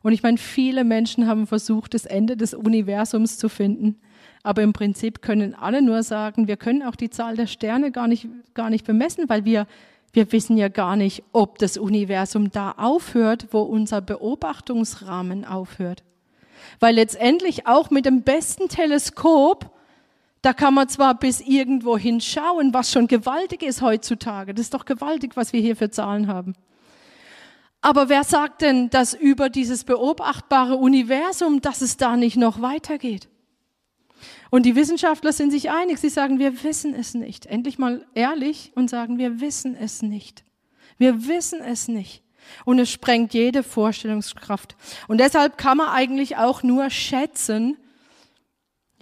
[0.03, 4.01] Und ich meine, viele Menschen haben versucht, das Ende des Universums zu finden.
[4.43, 8.09] Aber im Prinzip können alle nur sagen, wir können auch die Zahl der Sterne gar
[8.09, 9.67] nicht, gar nicht bemessen, weil wir,
[10.13, 16.03] wir wissen ja gar nicht, ob das Universum da aufhört, wo unser Beobachtungsrahmen aufhört.
[16.81, 19.71] Weil letztendlich auch mit dem besten Teleskop
[20.43, 24.55] da kann man zwar bis irgendwo hinschauen, was schon gewaltig ist heutzutage.
[24.55, 26.55] Das ist doch gewaltig, was wir hier für Zahlen haben.
[27.81, 33.29] Aber wer sagt denn, dass über dieses beobachtbare Universum, dass es da nicht noch weitergeht?
[34.51, 35.99] Und die Wissenschaftler sind sich einig.
[35.99, 37.47] Sie sagen, wir wissen es nicht.
[37.47, 40.45] Endlich mal ehrlich und sagen, wir wissen es nicht.
[40.99, 42.23] Wir wissen es nicht.
[42.65, 44.77] Und es sprengt jede Vorstellungskraft.
[45.09, 47.77] Und deshalb kann man eigentlich auch nur schätzen,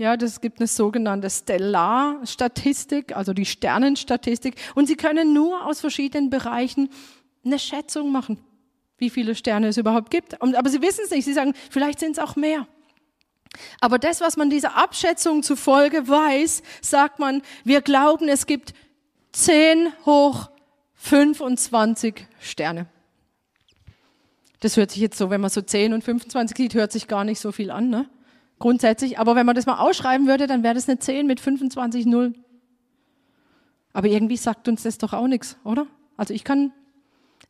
[0.00, 4.54] ja, das gibt eine sogenannte Stellarstatistik, also die Sternenstatistik.
[4.74, 6.88] Und Sie können nur aus verschiedenen Bereichen
[7.44, 8.38] eine Schätzung machen,
[8.96, 10.40] wie viele Sterne es überhaupt gibt.
[10.40, 11.26] Aber Sie wissen es nicht.
[11.26, 12.66] Sie sagen, vielleicht sind es auch mehr.
[13.78, 18.72] Aber das, was man dieser Abschätzung zufolge weiß, sagt man, wir glauben, es gibt
[19.32, 20.48] 10 hoch
[20.94, 22.86] 25 Sterne.
[24.60, 27.24] Das hört sich jetzt so, wenn man so 10 und 25 sieht, hört sich gar
[27.24, 28.08] nicht so viel an, ne?
[28.60, 29.18] Grundsätzlich.
[29.18, 32.44] Aber wenn man das mal ausschreiben würde, dann wäre das eine 10 mit 25 Nullen.
[33.92, 35.86] Aber irgendwie sagt uns das doch auch nichts, oder?
[36.16, 36.72] Also ich kann,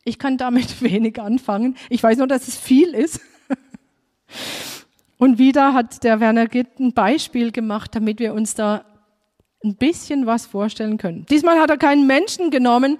[0.03, 1.75] ich kann damit wenig anfangen.
[1.89, 3.19] Ich weiß nur, dass es viel ist.
[5.17, 8.85] Und wieder hat der Werner Gitt ein Beispiel gemacht, damit wir uns da
[9.63, 11.27] ein bisschen was vorstellen können.
[11.29, 12.97] Diesmal hat er keinen Menschen genommen,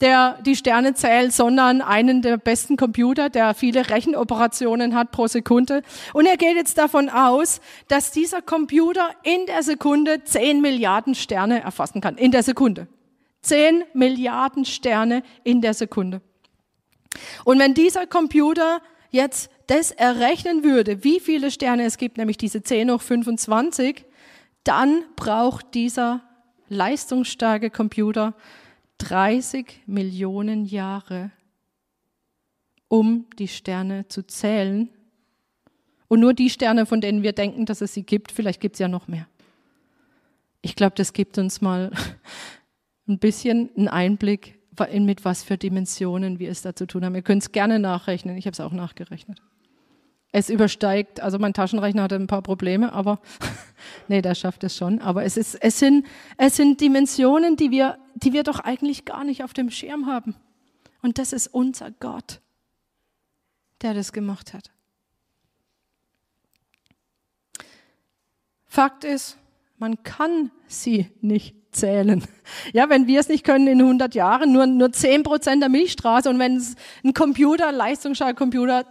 [0.00, 5.82] der die Sterne zählt, sondern einen der besten Computer, der viele Rechenoperationen hat pro Sekunde.
[6.12, 11.62] Und er geht jetzt davon aus, dass dieser Computer in der Sekunde 10 Milliarden Sterne
[11.62, 12.16] erfassen kann.
[12.16, 12.88] In der Sekunde.
[13.42, 16.20] 10 Milliarden Sterne in der Sekunde.
[17.44, 22.62] Und wenn dieser Computer jetzt das errechnen würde, wie viele Sterne es gibt, nämlich diese
[22.62, 24.04] 10 hoch 25,
[24.64, 26.22] dann braucht dieser
[26.68, 28.34] leistungsstarke Computer
[29.02, 31.30] 30 Millionen Jahre,
[32.88, 34.88] um die Sterne zu zählen.
[36.08, 38.78] Und nur die Sterne, von denen wir denken, dass es sie gibt, vielleicht gibt es
[38.78, 39.26] ja noch mehr.
[40.60, 41.90] Ich glaube, das gibt uns mal
[43.08, 44.58] ein bisschen einen Einblick,
[44.92, 47.14] mit was für Dimensionen wir es da zu tun haben.
[47.14, 48.36] Ihr könnt es gerne nachrechnen.
[48.36, 49.42] Ich habe es auch nachgerechnet.
[50.34, 53.20] Es übersteigt, also mein Taschenrechner hatte ein paar Probleme, aber
[54.08, 54.98] nee, der schafft es schon.
[55.00, 56.06] Aber es, ist, es, sind,
[56.38, 60.34] es sind Dimensionen, die wir, die wir doch eigentlich gar nicht auf dem Schirm haben.
[61.02, 62.40] Und das ist unser Gott,
[63.82, 64.70] der das gemacht hat.
[68.64, 69.36] Fakt ist,
[69.76, 72.24] man kann sie nicht zählen.
[72.72, 76.30] Ja, wenn wir es nicht können in 100 Jahren, nur, nur 10 Prozent der Milchstraße
[76.30, 78.86] und wenn es ein Computer, leistungsstarker Computer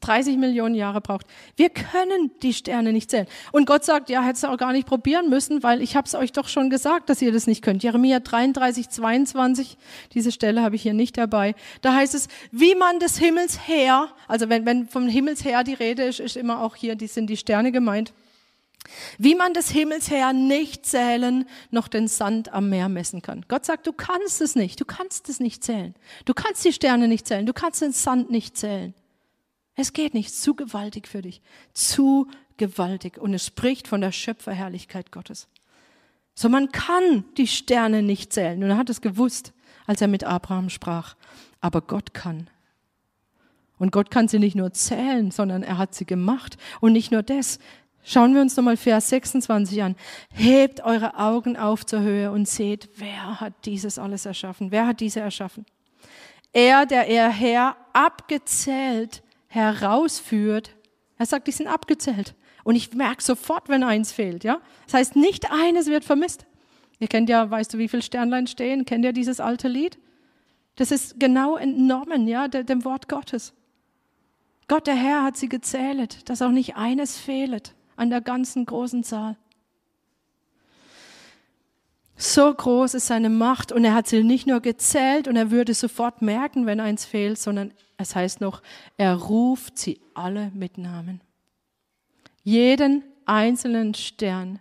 [0.00, 1.26] 30 Millionen Jahre braucht.
[1.56, 3.26] Wir können die Sterne nicht zählen.
[3.52, 6.14] Und Gott sagt, ja, hättest du auch gar nicht probieren müssen, weil ich habe es
[6.14, 7.82] euch doch schon gesagt, dass ihr das nicht könnt.
[7.82, 9.76] Jeremia 33, 22,
[10.14, 11.54] diese Stelle habe ich hier nicht dabei.
[11.82, 15.74] Da heißt es, wie man des Himmels her, also wenn, wenn vom Himmels her die
[15.74, 18.12] Rede ist, ist immer auch hier, die sind die Sterne gemeint.
[19.18, 23.44] Wie man des Himmels her nicht zählen, noch den Sand am Meer messen kann.
[23.48, 25.94] Gott sagt, du kannst es nicht, du kannst es nicht zählen.
[26.24, 28.94] Du kannst die Sterne nicht zählen, du kannst den Sand nicht zählen.
[29.78, 31.40] Es geht nicht, zu gewaltig für dich,
[31.72, 33.16] zu gewaltig.
[33.16, 35.46] Und es spricht von der Schöpferherrlichkeit Gottes.
[36.34, 38.60] So, man kann die Sterne nicht zählen.
[38.64, 39.52] Und er hat es gewusst,
[39.86, 41.14] als er mit Abraham sprach.
[41.60, 42.50] Aber Gott kann.
[43.78, 46.56] Und Gott kann sie nicht nur zählen, sondern er hat sie gemacht.
[46.80, 47.60] Und nicht nur das.
[48.02, 49.94] Schauen wir uns nochmal Vers 26 an.
[50.32, 54.72] Hebt eure Augen auf zur Höhe und seht, wer hat dieses alles erschaffen?
[54.72, 55.66] Wer hat diese erschaffen?
[56.52, 60.76] Er, der er her abgezählt herausführt.
[61.16, 62.34] Er sagt, die sind abgezählt.
[62.64, 64.60] Und ich merke sofort, wenn eins fehlt, ja.
[64.86, 66.46] Das heißt, nicht eines wird vermisst.
[67.00, 68.84] Ihr kennt ja, weißt du, wie viele Sternlein stehen?
[68.84, 69.98] Kennt ihr dieses alte Lied?
[70.76, 73.52] Das ist genau entnommen, ja, dem Wort Gottes.
[74.68, 79.02] Gott, der Herr, hat sie gezählt, dass auch nicht eines fehlet an der ganzen großen
[79.02, 79.36] Zahl.
[82.16, 85.72] So groß ist seine Macht und er hat sie nicht nur gezählt und er würde
[85.72, 88.62] sofort merken, wenn eins fehlt, sondern es heißt noch,
[88.96, 91.20] er ruft sie alle mit Namen.
[92.44, 94.60] Jeden einzelnen Stern.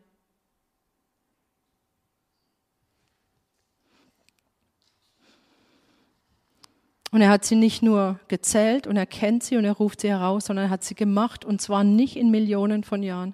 [7.12, 10.10] Und er hat sie nicht nur gezählt und er kennt sie und er ruft sie
[10.10, 13.34] heraus, sondern er hat sie gemacht und zwar nicht in Millionen von Jahren,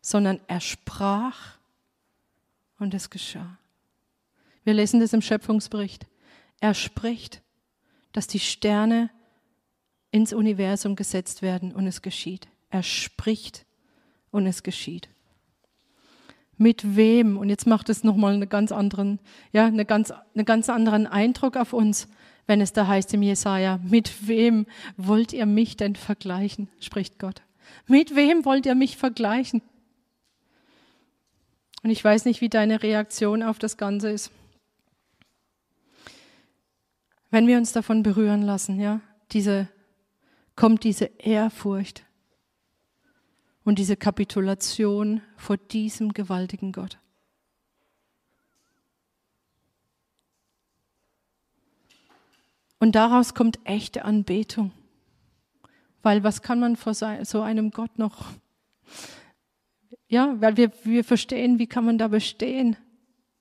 [0.00, 1.58] sondern er sprach
[2.78, 3.58] und es geschah.
[4.64, 6.06] Wir lesen das im Schöpfungsbericht.
[6.60, 7.42] Er spricht,
[8.12, 9.10] dass die Sterne
[10.10, 12.48] ins Universum gesetzt werden und es geschieht.
[12.70, 13.66] Er spricht
[14.30, 15.08] und es geschieht.
[16.56, 17.36] Mit wem?
[17.36, 19.20] Und jetzt macht es nochmal einen ganz anderen,
[19.52, 22.08] ja, eine ganz, einen ganz anderen Eindruck auf uns,
[22.46, 24.66] wenn es da heißt im Jesaja, mit wem
[24.96, 26.68] wollt ihr mich denn vergleichen?
[26.80, 27.42] spricht Gott.
[27.86, 29.62] Mit wem wollt ihr mich vergleichen?
[31.82, 34.32] Und ich weiß nicht, wie deine Reaktion auf das Ganze ist.
[37.30, 39.00] Wenn wir uns davon berühren lassen, ja,
[39.32, 39.68] diese,
[40.56, 42.04] kommt diese Ehrfurcht
[43.64, 46.98] und diese Kapitulation vor diesem gewaltigen Gott.
[52.80, 54.72] Und daraus kommt echte Anbetung.
[56.02, 58.32] Weil was kann man vor so einem Gott noch
[60.08, 62.76] ja, weil wir, wir verstehen, wie kann man da bestehen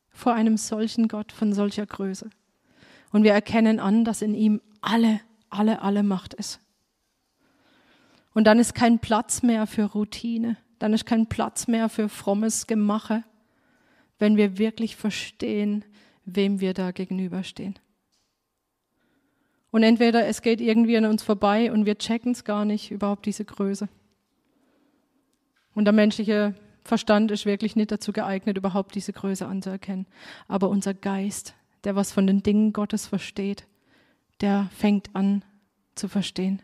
[0.10, 2.30] vor einem solchen Gott von solcher Größe.
[3.12, 6.60] Und wir erkennen an, dass in ihm alle, alle, alle Macht ist.
[8.34, 10.58] Und dann ist kein Platz mehr für Routine.
[10.80, 13.24] Dann ist kein Platz mehr für frommes Gemache,
[14.20, 15.84] wenn wir wirklich verstehen,
[16.26, 17.80] wem wir da gegenüberstehen.
[19.72, 23.26] Und entweder es geht irgendwie an uns vorbei und wir checken es gar nicht, überhaupt
[23.26, 23.90] diese Größe.
[25.74, 30.08] Und der menschliche Verstand ist wirklich nicht dazu geeignet, überhaupt diese Größe anzuerkennen.
[30.48, 33.68] Aber unser Geist, der was von den Dingen Gottes versteht,
[34.42, 35.44] der fängt an
[35.96, 36.62] zu verstehen.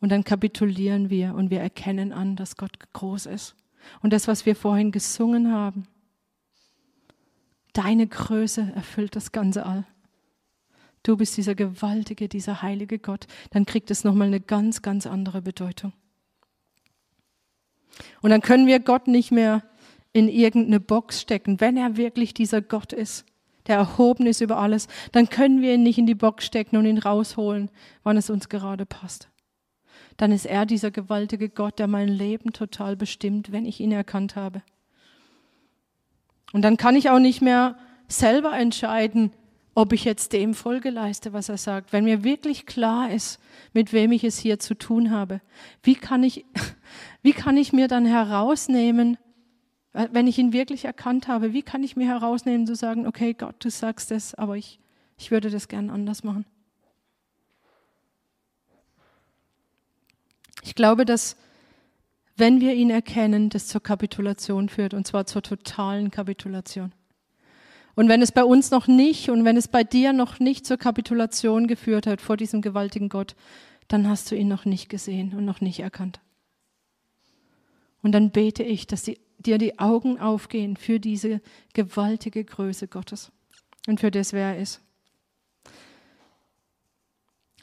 [0.00, 3.56] Und dann kapitulieren wir und wir erkennen an, dass Gott groß ist.
[4.02, 5.86] Und das, was wir vorhin gesungen haben,
[7.72, 9.84] deine Größe erfüllt das ganze All.
[11.02, 13.26] Du bist dieser gewaltige, dieser heilige Gott.
[13.50, 15.92] Dann kriegt es nochmal eine ganz, ganz andere Bedeutung.
[18.22, 19.62] Und dann können wir Gott nicht mehr
[20.12, 23.24] in irgendeine Box stecken, wenn er wirklich dieser Gott ist,
[23.66, 26.86] der erhoben ist über alles, dann können wir ihn nicht in die Box stecken und
[26.86, 27.70] ihn rausholen,
[28.02, 29.28] wann es uns gerade passt.
[30.16, 34.36] Dann ist er dieser gewaltige Gott, der mein Leben total bestimmt, wenn ich ihn erkannt
[34.36, 34.62] habe.
[36.52, 37.76] Und dann kann ich auch nicht mehr
[38.08, 39.32] selber entscheiden,
[39.74, 41.92] ob ich jetzt dem Folge leiste, was er sagt.
[41.92, 43.38] Wenn mir wirklich klar ist,
[43.74, 45.42] mit wem ich es hier zu tun habe,
[45.82, 46.46] wie kann ich,
[47.22, 49.18] wie kann ich mir dann herausnehmen,
[50.12, 53.56] wenn ich ihn wirklich erkannt habe, wie kann ich mir herausnehmen zu sagen, okay, Gott,
[53.60, 54.78] du sagst es, aber ich,
[55.16, 56.44] ich würde das gern anders machen.
[60.62, 61.36] Ich glaube, dass
[62.36, 66.92] wenn wir ihn erkennen, das zur Kapitulation führt, und zwar zur totalen Kapitulation.
[67.94, 70.76] Und wenn es bei uns noch nicht und wenn es bei dir noch nicht zur
[70.76, 73.34] Kapitulation geführt hat vor diesem gewaltigen Gott,
[73.88, 76.20] dann hast du ihn noch nicht gesehen und noch nicht erkannt.
[78.02, 81.40] Und dann bete ich, dass die, dir die Augen aufgehen für diese
[81.74, 83.30] gewaltige Größe Gottes
[83.86, 84.80] und für das, wer er ist.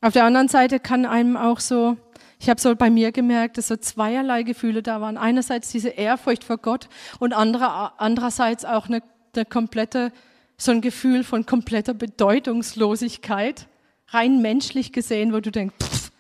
[0.02, 1.96] Auf der anderen Seite kann einem auch so,
[2.38, 5.17] ich habe so bei mir gemerkt, dass so zweierlei Gefühle da waren.
[5.17, 9.02] Einerseits diese Ehrfurcht vor Gott und andererseits auch eine
[9.34, 10.12] der komplette,
[10.58, 13.67] so ein Gefühl von kompletter Bedeutungslosigkeit,
[14.10, 16.12] rein menschlich gesehen, wo du denkst, pff,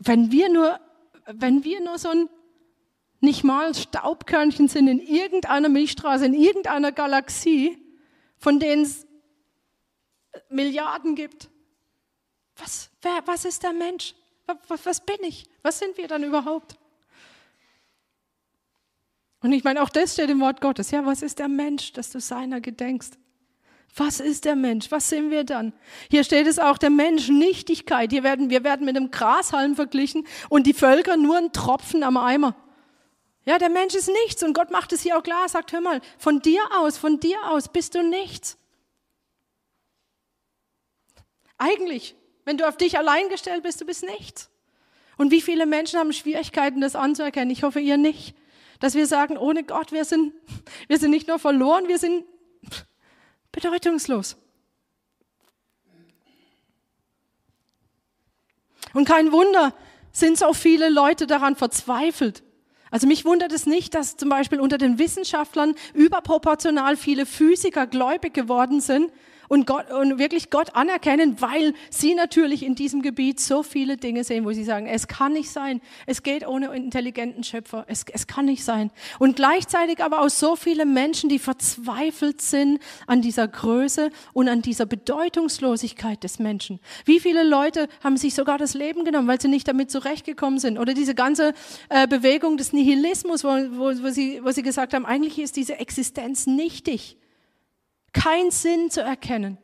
[0.00, 0.78] wenn wir nur,
[1.26, 2.28] wenn wir nur so ein
[3.22, 7.78] nicht mal Staubkörnchen sind in irgendeiner Milchstraße, in irgendeiner Galaxie,
[8.36, 9.06] von denen es
[10.48, 11.48] Milliarden gibt.
[12.56, 14.14] Was, wer, was ist der Mensch?
[14.68, 15.46] Was, was bin ich?
[15.62, 16.74] Was sind wir dann überhaupt?
[19.40, 20.90] Und ich meine, auch das steht im Wort Gottes.
[20.90, 23.18] Ja, was ist der Mensch, dass du seiner gedenkst?
[23.94, 24.90] Was ist der Mensch?
[24.90, 25.72] Was sind wir dann?
[26.10, 28.10] Hier steht es auch, der Mensch, Nichtigkeit.
[28.10, 32.16] Hier werden, wir werden mit einem Grashalm verglichen und die Völker nur ein Tropfen am
[32.16, 32.56] Eimer.
[33.44, 36.00] Ja, der Mensch ist nichts und Gott macht es hier auch klar, sagt, hör mal,
[36.18, 38.56] von dir aus, von dir aus bist du nichts.
[41.58, 44.48] Eigentlich, wenn du auf dich allein gestellt bist, du bist nichts.
[45.16, 47.50] Und wie viele Menschen haben Schwierigkeiten, das anzuerkennen?
[47.50, 48.34] Ich hoffe, ihr nicht
[48.82, 50.34] dass wir sagen, ohne Gott, wir sind,
[50.88, 52.24] wir sind nicht nur verloren, wir sind
[53.52, 54.36] bedeutungslos.
[58.92, 59.72] Und kein Wunder,
[60.10, 62.42] sind so viele Leute daran verzweifelt.
[62.92, 68.34] Also mich wundert es nicht, dass zum Beispiel unter den Wissenschaftlern überproportional viele Physiker gläubig
[68.34, 69.10] geworden sind,
[69.52, 74.24] und, Gott, und wirklich Gott anerkennen, weil sie natürlich in diesem Gebiet so viele Dinge
[74.24, 78.26] sehen, wo sie sagen, es kann nicht sein, es geht ohne intelligenten Schöpfer, es, es
[78.26, 78.90] kann nicht sein.
[79.18, 84.62] Und gleichzeitig aber auch so viele Menschen, die verzweifelt sind an dieser Größe und an
[84.62, 86.80] dieser Bedeutungslosigkeit des Menschen.
[87.04, 90.78] Wie viele Leute haben sich sogar das Leben genommen, weil sie nicht damit zurechtgekommen sind?
[90.78, 91.52] Oder diese ganze
[91.90, 95.78] äh, Bewegung des Nihilismus, wo, wo, wo, sie, wo sie gesagt haben, eigentlich ist diese
[95.78, 97.18] Existenz nichtig
[98.12, 99.58] kein Sinn zu erkennen.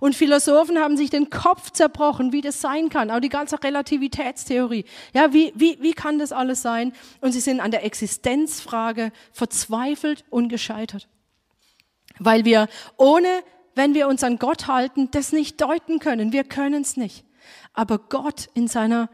[0.00, 3.10] Und Philosophen haben sich den Kopf zerbrochen, wie das sein kann.
[3.10, 4.84] Auch die ganze Relativitätstheorie.
[5.12, 6.92] Ja, wie, wie, wie kann das alles sein?
[7.20, 11.08] Und sie sind an der Existenzfrage verzweifelt und gescheitert.
[12.18, 13.28] Weil wir ohne,
[13.74, 16.32] wenn wir uns an Gott halten, das nicht deuten können.
[16.32, 17.24] Wir können es nicht.
[17.72, 19.10] Aber Gott in seiner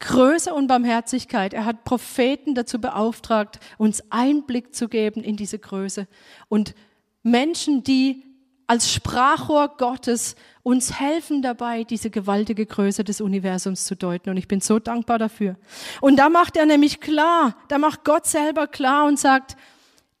[0.00, 6.06] Größe und Barmherzigkeit, er hat Propheten dazu beauftragt, uns Einblick zu geben in diese Größe
[6.48, 6.74] und
[7.22, 8.24] Menschen, die
[8.68, 14.28] als Sprachrohr Gottes uns helfen dabei, diese gewaltige Größe des Universums zu deuten.
[14.28, 15.56] Und ich bin so dankbar dafür.
[16.02, 19.56] Und da macht er nämlich klar, da macht Gott selber klar und sagt,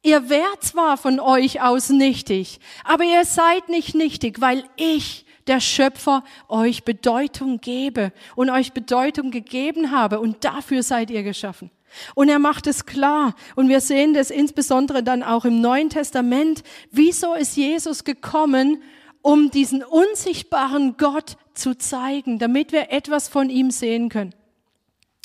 [0.02, 5.60] ihr wärt zwar von euch aus nichtig, aber ihr seid nicht nichtig, weil ich, der
[5.60, 11.70] Schöpfer, euch Bedeutung gebe und euch Bedeutung gegeben habe und dafür seid ihr geschaffen.
[12.14, 13.34] Und er macht es klar.
[13.56, 16.62] Und wir sehen das insbesondere dann auch im Neuen Testament.
[16.90, 18.82] Wieso ist Jesus gekommen,
[19.22, 24.34] um diesen unsichtbaren Gott zu zeigen, damit wir etwas von ihm sehen können?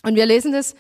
[0.04, 0.76] Und wir lesen das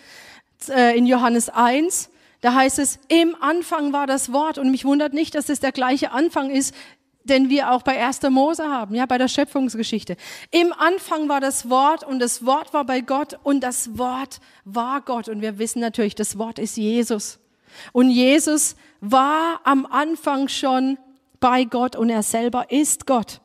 [0.69, 2.09] äh, in Johannes 1,
[2.41, 4.57] da heißt es, im Anfang war das Wort.
[4.57, 6.75] Und mich wundert nicht, dass es der gleiche Anfang ist,
[7.23, 8.21] den wir auch bei 1.
[8.29, 10.17] Mose haben, ja, bei der Schöpfungsgeschichte.
[10.51, 15.01] Im Anfang war das Wort und das Wort war bei Gott und das Wort war
[15.01, 15.29] Gott.
[15.29, 17.39] Und wir wissen natürlich, das Wort ist Jesus.
[17.91, 20.97] Und Jesus war am Anfang schon
[21.39, 23.41] bei Gott und er selber ist Gott.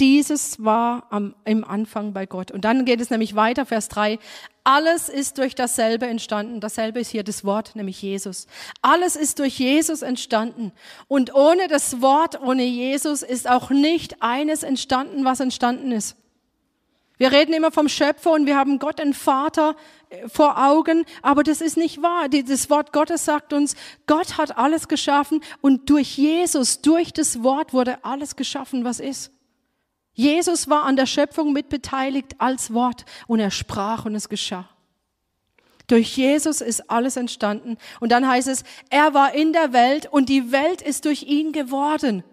[0.00, 2.50] Dieses war am, im Anfang bei Gott.
[2.50, 4.18] Und dann geht es nämlich weiter, Vers 3.
[4.64, 6.58] Alles ist durch dasselbe entstanden.
[6.58, 8.48] Dasselbe ist hier das Wort, nämlich Jesus.
[8.82, 10.72] Alles ist durch Jesus entstanden.
[11.06, 16.16] Und ohne das Wort, ohne Jesus ist auch nicht eines entstanden, was entstanden ist.
[17.16, 19.76] Wir reden immer vom Schöpfer und wir haben Gott, den Vater,
[20.08, 22.28] äh, vor Augen, aber das ist nicht wahr.
[22.28, 23.76] Das Wort Gottes sagt uns,
[24.06, 29.30] Gott hat alles geschaffen und durch Jesus, durch das Wort wurde alles geschaffen, was ist.
[30.14, 34.68] Jesus war an der Schöpfung mitbeteiligt als Wort und er sprach und es geschah.
[35.86, 37.76] Durch Jesus ist alles entstanden.
[38.00, 41.52] Und dann heißt es, er war in der Welt und die Welt ist durch ihn
[41.52, 42.24] geworden.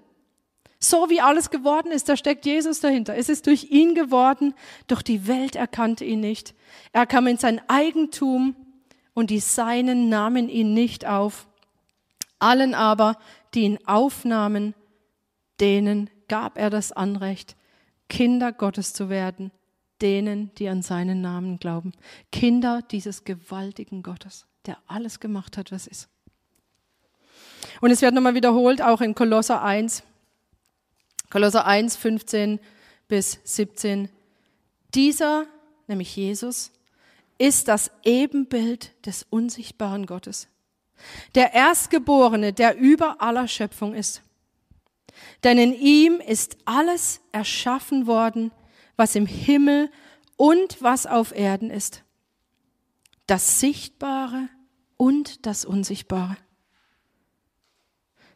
[0.79, 3.15] So wie alles geworden ist, da steckt Jesus dahinter.
[3.15, 4.55] Es ist durch ihn geworden,
[4.87, 6.55] doch die Welt erkannte ihn nicht.
[6.91, 8.55] Er kam in sein Eigentum
[9.13, 11.47] und die Seinen nahmen ihn nicht auf.
[12.39, 13.17] Allen aber,
[13.53, 14.73] die ihn aufnahmen,
[15.59, 17.55] denen gab er das Anrecht,
[18.11, 19.51] Kinder Gottes zu werden,
[20.01, 21.93] denen, die an seinen Namen glauben.
[22.33, 26.09] Kinder dieses gewaltigen Gottes, der alles gemacht hat, was ist.
[27.79, 30.03] Und es wird nochmal wiederholt, auch in Kolosser 1,
[31.29, 32.59] Kolosser 1, 15
[33.07, 34.09] bis 17.
[34.93, 35.45] Dieser,
[35.87, 36.73] nämlich Jesus,
[37.37, 40.49] ist das Ebenbild des unsichtbaren Gottes.
[41.33, 44.21] Der Erstgeborene, der über aller Schöpfung ist.
[45.43, 48.51] Denn in ihm ist alles erschaffen worden,
[48.95, 49.91] was im Himmel
[50.37, 52.03] und was auf Erden ist.
[53.27, 54.49] Das Sichtbare
[54.97, 56.37] und das Unsichtbare.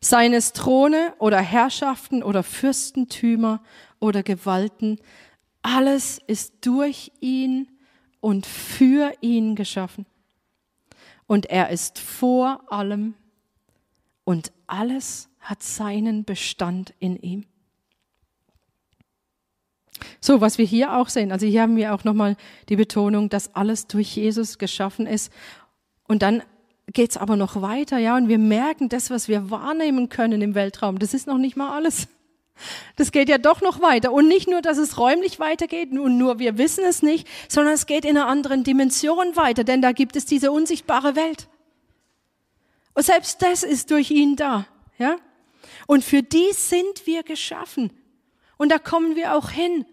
[0.02, 3.64] Seien es Throne oder Herrschaften oder Fürstentümer
[4.00, 5.00] oder Gewalten,
[5.64, 7.68] alles ist durch ihn
[8.20, 10.06] und für ihn geschaffen.
[11.28, 13.16] Und er ist vor allem
[14.24, 17.46] und alles hat seinen Bestand in ihm.
[20.20, 22.36] So, was wir hier auch sehen, also hier haben wir auch nochmal
[22.68, 25.32] die Betonung, dass alles durch Jesus geschaffen ist.
[26.08, 26.44] Und dann
[26.92, 30.56] geht es aber noch weiter, ja, und wir merken, das, was wir wahrnehmen können im
[30.56, 32.08] Weltraum, das ist noch nicht mal alles.
[32.96, 34.14] Das geht ja doch noch weiter.
[34.14, 37.86] Und nicht nur, dass es räumlich weitergeht und nur wir wissen es nicht, sondern es
[37.86, 41.50] geht in einer anderen Dimension weiter, denn da gibt es diese unsichtbare Welt.
[42.94, 44.66] Und selbst das ist durch ihn da,
[44.98, 45.18] ja.
[45.88, 47.92] Und für die sind wir geschaffen.
[48.58, 49.86] Und da kommen wir auch hin,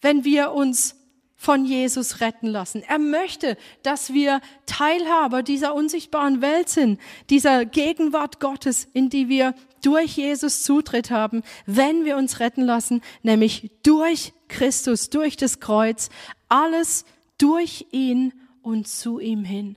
[0.00, 0.94] wenn wir uns
[1.40, 2.82] von Jesus retten lassen.
[2.82, 7.00] Er möchte, dass wir Teilhaber dieser unsichtbaren Welt sind,
[7.30, 13.02] dieser Gegenwart Gottes, in die wir durch Jesus Zutritt haben, wenn wir uns retten lassen,
[13.22, 16.10] nämlich durch Christus, durch das Kreuz,
[16.48, 17.04] alles
[17.38, 19.76] durch ihn und zu ihm hin.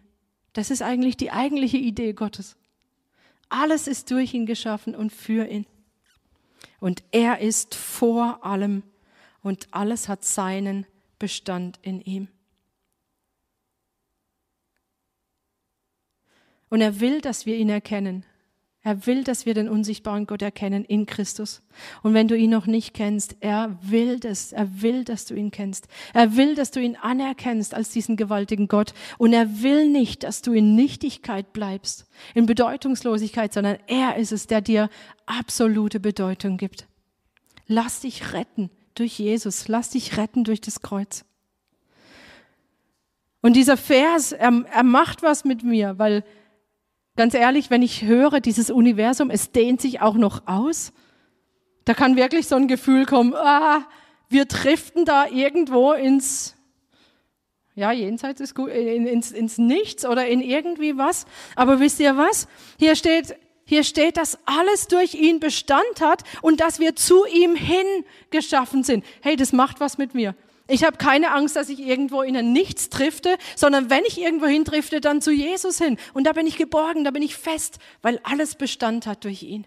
[0.53, 2.57] Das ist eigentlich die eigentliche Idee Gottes.
[3.51, 5.65] Alles ist durch ihn geschaffen und für ihn.
[6.79, 8.81] Und er ist vor allem
[9.43, 10.87] und alles hat seinen
[11.19, 12.29] Bestand in ihm.
[16.69, 18.25] Und er will, dass wir ihn erkennen.
[18.84, 21.61] Er will, dass wir den unsichtbaren Gott erkennen in Christus.
[22.01, 24.53] Und wenn du ihn noch nicht kennst, er will das.
[24.53, 25.88] Er will, dass du ihn kennst.
[26.13, 28.95] Er will, dass du ihn anerkennst als diesen gewaltigen Gott.
[29.19, 34.47] Und er will nicht, dass du in Nichtigkeit bleibst, in Bedeutungslosigkeit, sondern er ist es,
[34.47, 34.89] der dir
[35.27, 36.88] absolute Bedeutung gibt.
[37.67, 39.67] Lass dich retten durch Jesus.
[39.67, 41.23] Lass dich retten durch das Kreuz.
[43.41, 46.23] Und dieser Vers, er, er macht was mit mir, weil
[47.22, 50.91] Ganz ehrlich, wenn ich höre, dieses Universum, es dehnt sich auch noch aus,
[51.86, 53.88] da kann wirklich so ein Gefühl kommen, ah,
[54.30, 56.55] wir driften da irgendwo ins,
[57.76, 61.28] ja, jenseits ist gut, ins, ins Nichts oder in irgendwie was.
[61.55, 62.47] Aber wisst ihr was?
[62.80, 67.53] Hier steht, hier steht, dass alles durch ihn Bestand hat und dass wir zu ihm
[67.55, 67.86] hin
[68.32, 69.05] geschaffen sind.
[69.22, 70.34] Hey, das macht was mit mir.
[70.68, 74.45] Ich habe keine Angst, dass ich irgendwo in ein Nichts drifte, sondern wenn ich irgendwo
[74.45, 75.97] hin drifte, dann zu Jesus hin.
[76.14, 79.66] Und da bin ich geborgen, da bin ich fest, weil alles Bestand hat durch ihn.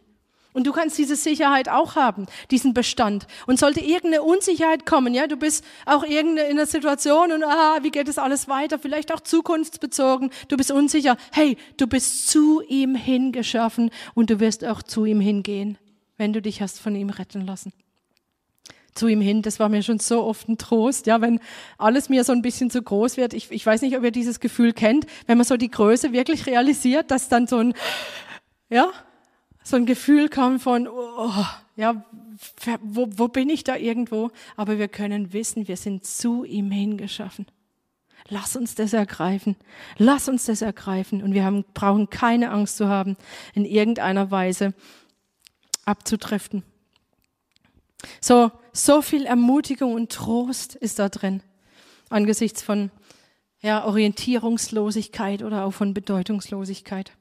[0.55, 3.27] Und du kannst diese Sicherheit auch haben, diesen Bestand.
[3.49, 7.79] Und sollte irgendeine Unsicherheit kommen, ja, du bist auch irgendeine in einer Situation und ah,
[7.83, 8.79] wie geht es alles weiter?
[8.79, 10.31] Vielleicht auch zukunftsbezogen.
[10.47, 11.17] Du bist unsicher.
[11.33, 15.77] Hey, du bist zu ihm hingeschaffen und du wirst auch zu ihm hingehen,
[16.19, 17.73] wenn du dich hast von ihm retten lassen.
[18.95, 19.43] Zu ihm hin.
[19.43, 21.41] Das war mir schon so oft ein Trost, ja, wenn
[21.79, 23.35] alles mir so ein bisschen zu groß wird.
[23.35, 26.47] Ich, ich weiß nicht, ob ihr dieses Gefühl kennt, wenn man so die Größe wirklich
[26.47, 27.75] realisiert, dass dann so ein,
[28.71, 28.91] ja,
[29.63, 31.45] so ein Gefühl kommt von, oh,
[31.77, 32.05] ja,
[32.83, 34.31] wo, wo bin ich da irgendwo?
[34.57, 37.47] Aber wir können wissen, wir sind zu ihm hingeschaffen.
[38.29, 39.57] Lass uns das ergreifen.
[39.99, 41.23] Lass uns das ergreifen.
[41.23, 43.17] Und wir haben, brauchen keine Angst zu haben,
[43.55, 44.73] in irgendeiner Weise
[45.85, 46.63] abzudriften.
[48.21, 51.43] So, so viel Ermutigung und Trost ist da drin.
[52.11, 52.91] Angesichts von,
[53.63, 57.13] ja, Orientierungslosigkeit oder auch von Bedeutungslosigkeit.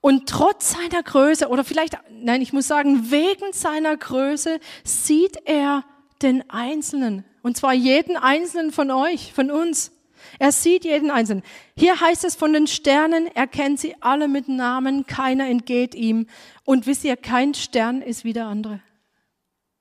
[0.00, 5.84] Und trotz seiner Größe, oder vielleicht, nein, ich muss sagen, wegen seiner Größe sieht er
[6.22, 7.24] den Einzelnen.
[7.42, 9.92] Und zwar jeden Einzelnen von euch, von uns.
[10.38, 11.42] Er sieht jeden Einzelnen.
[11.76, 16.26] Hier heißt es von den Sternen, er kennt sie alle mit Namen, keiner entgeht ihm.
[16.64, 18.80] Und wisst ihr, kein Stern ist wie der andere.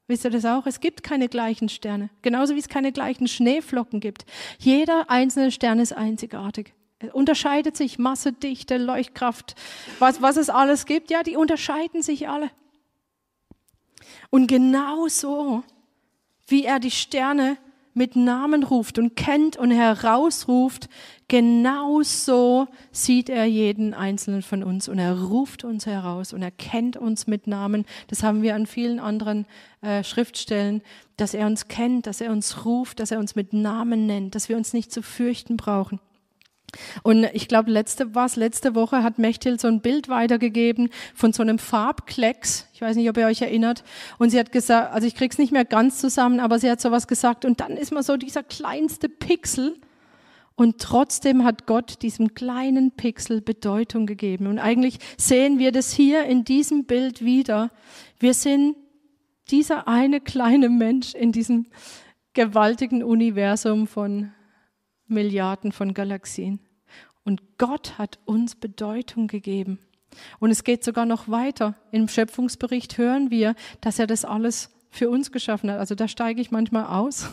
[0.08, 0.66] Wisst ihr das auch?
[0.66, 2.10] Es gibt keine gleichen Sterne.
[2.22, 4.26] Genauso wie es keine gleichen Schneeflocken gibt.
[4.60, 6.74] Jeder einzelne Stern ist einzigartig.
[7.00, 9.56] Er unterscheidet sich Masse, Dichte, Leuchtkraft,
[10.00, 11.10] was, was es alles gibt.
[11.10, 12.52] Ja, die unterscheiden sich alle.
[14.30, 15.64] Und genau so,
[16.48, 17.58] wie er die Sterne
[17.94, 20.90] mit Namen ruft und kennt und herausruft,
[21.28, 26.98] genauso sieht er jeden einzelnen von uns und er ruft uns heraus und er kennt
[26.98, 27.86] uns mit Namen.
[28.08, 29.46] Das haben wir an vielen anderen
[29.82, 30.82] äh, Schriftstellen,
[31.18, 34.50] dass er uns kennt, dass er uns ruft, dass er uns mit Namen nennt, dass
[34.50, 36.00] wir uns nicht zu fürchten brauchen.
[37.04, 41.44] Und ich glaube, letzte was letzte Woche hat Mechthild so ein Bild weitergegeben von so
[41.44, 42.68] einem Farbklecks.
[42.74, 43.84] Ich weiß nicht, ob ihr euch erinnert.
[44.18, 47.08] Und sie hat gesagt, also ich krieg's nicht mehr ganz zusammen, aber sie hat sowas
[47.08, 47.46] gesagt.
[47.46, 49.78] Und dann ist man so dieser kleinste Pixel.
[50.56, 54.48] Und trotzdem hat Gott diesem kleinen Pixel Bedeutung gegeben.
[54.48, 57.72] Und eigentlich sehen wir das hier in diesem Bild wieder.
[58.20, 58.76] Wir sind
[59.50, 61.68] dieser eine kleine Mensch in diesem
[62.34, 64.32] gewaltigen Universum von
[65.12, 66.60] Milliarden von Galaxien.
[67.24, 69.80] Und Gott hat uns Bedeutung gegeben.
[70.40, 71.76] Und es geht sogar noch weiter.
[71.92, 75.80] Im Schöpfungsbericht hören wir, dass er das alles für uns geschaffen hat.
[75.80, 77.30] Also da steige ich manchmal aus.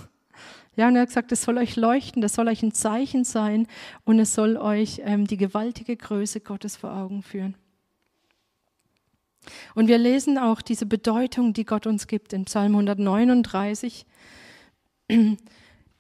[0.76, 3.66] Ja, und er hat gesagt, es soll euch leuchten, das soll euch ein Zeichen sein
[4.04, 7.56] und es soll euch ähm, die gewaltige Größe Gottes vor Augen führen.
[9.74, 14.06] Und wir lesen auch diese Bedeutung, die Gott uns gibt in Psalm 139.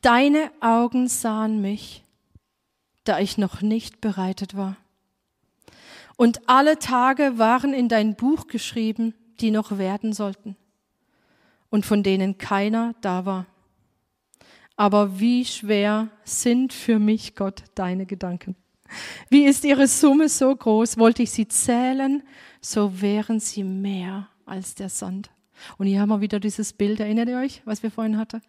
[0.00, 2.04] Deine Augen sahen mich,
[3.04, 4.76] da ich noch nicht bereitet war.
[6.16, 10.56] Und alle Tage waren in dein Buch geschrieben, die noch werden sollten
[11.70, 13.46] und von denen keiner da war.
[14.76, 18.56] Aber wie schwer sind für mich, Gott, deine Gedanken?
[19.28, 20.98] Wie ist ihre Summe so groß?
[20.98, 22.22] Wollte ich sie zählen,
[22.60, 25.30] so wären sie mehr als der Sand.
[25.76, 28.40] Und hier haben wir wieder dieses Bild, erinnert ihr euch, was wir vorhin hatte,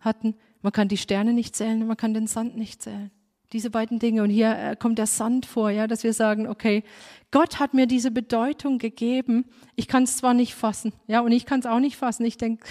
[0.00, 0.34] hatten?
[0.62, 3.10] Man kann die Sterne nicht zählen, man kann den Sand nicht zählen.
[3.52, 4.22] Diese beiden Dinge.
[4.22, 6.84] Und hier äh, kommt der Sand vor, ja, dass wir sagen, okay,
[7.30, 9.44] Gott hat mir diese Bedeutung gegeben.
[9.76, 12.24] Ich kann es zwar nicht fassen, ja, und ich kann es auch nicht fassen.
[12.24, 12.66] Ich denke,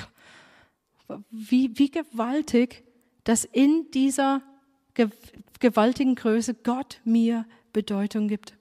[1.30, 2.84] wie, wie gewaltig,
[3.24, 4.42] dass in dieser
[4.94, 5.10] ge
[5.60, 8.58] gewaltigen Größe Gott mir Bedeutung gibt.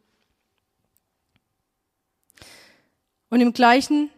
[3.31, 4.11] Und im gleichen,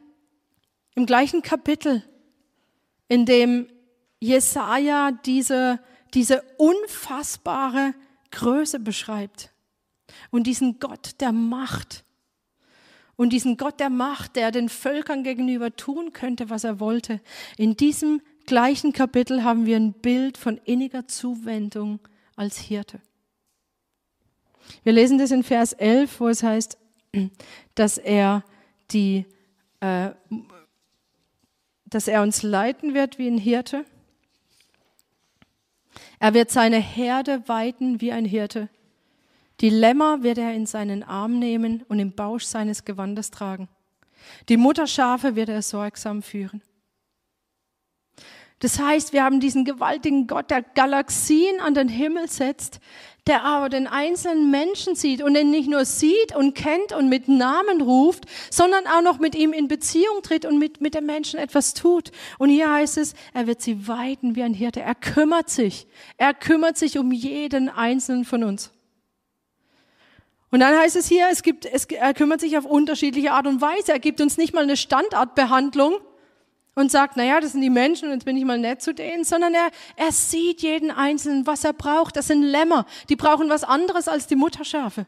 [0.96, 2.02] im gleichen Kapitel,
[3.06, 3.68] in dem
[4.22, 5.80] Jesaja diese,
[6.14, 7.92] diese unfassbare
[8.30, 9.50] Größe beschreibt
[10.30, 12.04] und diesen Gott der Macht
[13.16, 17.20] und diesen Gott der Macht, der den Völkern gegenüber tun könnte, was er wollte.
[17.56, 21.98] In diesem gleichen Kapitel haben wir ein Bild von inniger Zuwendung
[22.36, 23.00] als Hirte.
[24.84, 26.78] Wir lesen das in Vers 11, wo es heißt,
[27.74, 28.44] dass er
[28.92, 29.26] die,
[29.80, 30.10] äh,
[31.86, 33.84] dass er uns leiten wird wie ein Hirte
[36.18, 38.68] er wird seine Herde weiden wie ein Hirte.
[39.60, 43.68] Die Lämmer wird er in seinen Arm nehmen und im Bausch seines Gewandes tragen.
[44.48, 46.62] Die Mutterschafe wird er sorgsam führen.
[48.62, 52.78] Das heißt, wir haben diesen gewaltigen Gott, der Galaxien an den Himmel setzt,
[53.26, 57.28] der aber den einzelnen Menschen sieht und ihn nicht nur sieht und kennt und mit
[57.28, 61.38] Namen ruft, sondern auch noch mit ihm in Beziehung tritt und mit, mit dem Menschen
[61.38, 62.10] etwas tut.
[62.38, 64.80] Und hier heißt es, er wird sie weiden wie ein Hirte.
[64.80, 65.86] Er kümmert sich.
[66.16, 68.72] Er kümmert sich um jeden einzelnen von uns.
[70.50, 73.60] Und dann heißt es hier, es gibt, es, er kümmert sich auf unterschiedliche Art und
[73.60, 73.92] Weise.
[73.92, 75.94] Er gibt uns nicht mal eine Standardbehandlung,
[76.74, 79.24] und sagt, naja, das sind die Menschen und jetzt bin ich mal nett zu denen,
[79.24, 82.16] sondern er, er sieht jeden Einzelnen, was er braucht.
[82.16, 85.06] Das sind Lämmer, die brauchen was anderes als die Mutterschafe.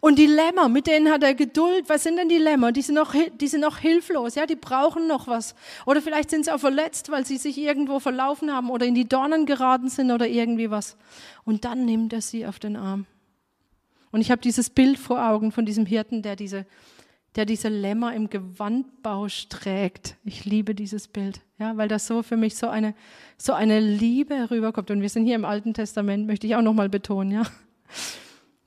[0.00, 1.88] Und die Lämmer, mit denen hat er Geduld.
[1.88, 2.72] Was sind denn die Lämmer?
[2.72, 5.54] Die sind noch, die sind noch hilflos, ja, die brauchen noch was.
[5.86, 9.08] Oder vielleicht sind sie auch verletzt, weil sie sich irgendwo verlaufen haben oder in die
[9.08, 10.96] Dornen geraten sind oder irgendwie was.
[11.44, 13.06] Und dann nimmt er sie auf den Arm.
[14.10, 16.66] Und ich habe dieses Bild vor Augen von diesem Hirten, der diese,
[17.36, 20.16] der diese Lämmer im Gewandbausch trägt.
[20.24, 22.94] Ich liebe dieses Bild, ja, weil das so für mich so eine,
[23.36, 24.90] so eine Liebe rüberkommt.
[24.90, 27.42] Und wir sind hier im Alten Testament, möchte ich auch nochmal betonen, ja.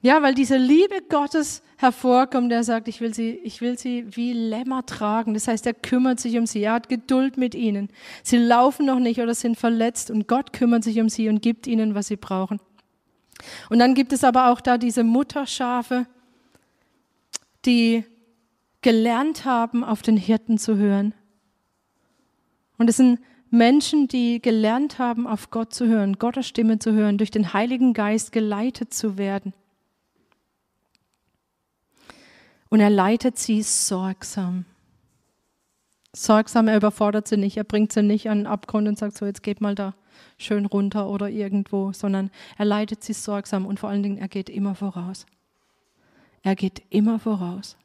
[0.02, 4.32] Ja, weil diese Liebe Gottes hervorkommt, der sagt, ich will sie, ich will sie wie
[4.32, 5.34] Lämmer tragen.
[5.34, 6.64] Das heißt, er kümmert sich um sie.
[6.64, 7.90] Er hat Geduld mit ihnen.
[8.24, 11.68] Sie laufen noch nicht oder sind verletzt und Gott kümmert sich um sie und gibt
[11.68, 12.62] ihnen, was sie brauchen.
[13.70, 16.06] Und dann gibt es aber auch da diese Mutterschafe,
[17.66, 18.06] die
[18.82, 21.14] gelernt haben, auf den Hirten zu hören.
[22.78, 23.20] Und es sind
[23.52, 27.94] Menschen, die gelernt haben, auf Gott zu hören, Gottes Stimme zu hören, durch den Heiligen
[27.94, 29.54] Geist geleitet zu werden.
[32.70, 34.66] Und er leitet sie sorgsam.
[36.14, 39.26] Sorgsam, er überfordert sie nicht, er bringt sie nicht an den Abgrund und sagt so,
[39.26, 39.96] jetzt geht mal da
[40.38, 44.50] schön runter oder irgendwo, sondern er leitet sie sorgsam und vor allen Dingen, er geht
[44.50, 45.26] immer voraus.
[46.42, 47.78] Er geht immer voraus.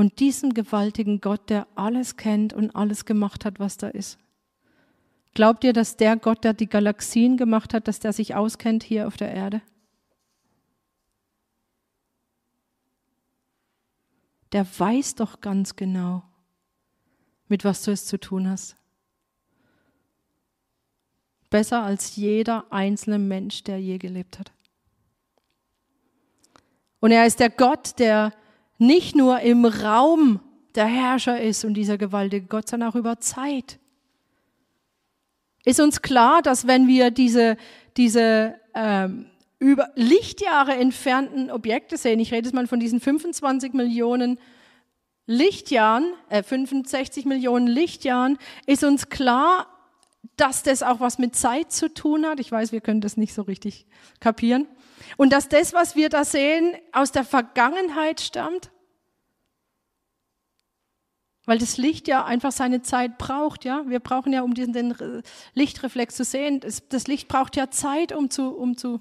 [0.00, 4.18] Und diesem gewaltigen Gott, der alles kennt und alles gemacht hat, was da ist.
[5.34, 9.06] Glaubt ihr, dass der Gott, der die Galaxien gemacht hat, dass der sich auskennt hier
[9.06, 9.60] auf der Erde?
[14.52, 16.22] der weiß doch ganz genau,
[17.48, 18.76] mit was du es zu tun hast.
[21.50, 24.52] Besser als jeder einzelne Mensch, der je gelebt hat.
[27.00, 28.32] Und er ist der Gott, der
[28.80, 30.40] nicht nur im Raum
[30.74, 33.78] der Herrscher ist und dieser gewaltige Gott, sondern auch über Zeit.
[35.64, 37.56] Ist uns klar, dass wenn wir diese,
[37.96, 39.26] diese ähm,
[39.58, 42.18] über Lichtjahre entfernten Objekte sehen.
[42.18, 44.38] Ich rede jetzt mal von diesen 25 Millionen
[45.26, 49.66] Lichtjahren, äh 65 Millionen Lichtjahren, ist uns klar,
[50.36, 52.40] dass das auch was mit Zeit zu tun hat.
[52.40, 53.86] Ich weiß, wir können das nicht so richtig
[54.18, 54.66] kapieren.
[55.16, 58.70] Und dass das, was wir da sehen, aus der Vergangenheit stammt.
[61.46, 63.82] Weil das Licht ja einfach seine Zeit braucht, ja.
[63.86, 65.22] Wir brauchen ja, um diesen
[65.54, 69.00] Lichtreflex zu sehen, das, das Licht braucht ja Zeit, um zu, um zu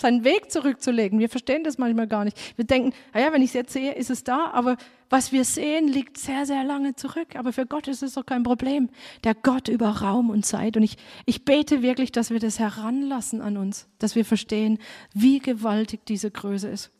[0.00, 1.18] seinen Weg zurückzulegen.
[1.18, 2.36] Wir verstehen das manchmal gar nicht.
[2.56, 4.76] Wir denken, naja, wenn ich es jetzt sehe, ist es da, aber
[5.10, 7.36] was wir sehen, liegt sehr, sehr lange zurück.
[7.36, 8.90] Aber für Gott ist es doch kein Problem.
[9.24, 10.76] Der Gott über Raum und Zeit.
[10.76, 14.78] Und ich, ich bete wirklich, dass wir das heranlassen an uns, dass wir verstehen,
[15.14, 16.90] wie gewaltig diese Größe ist.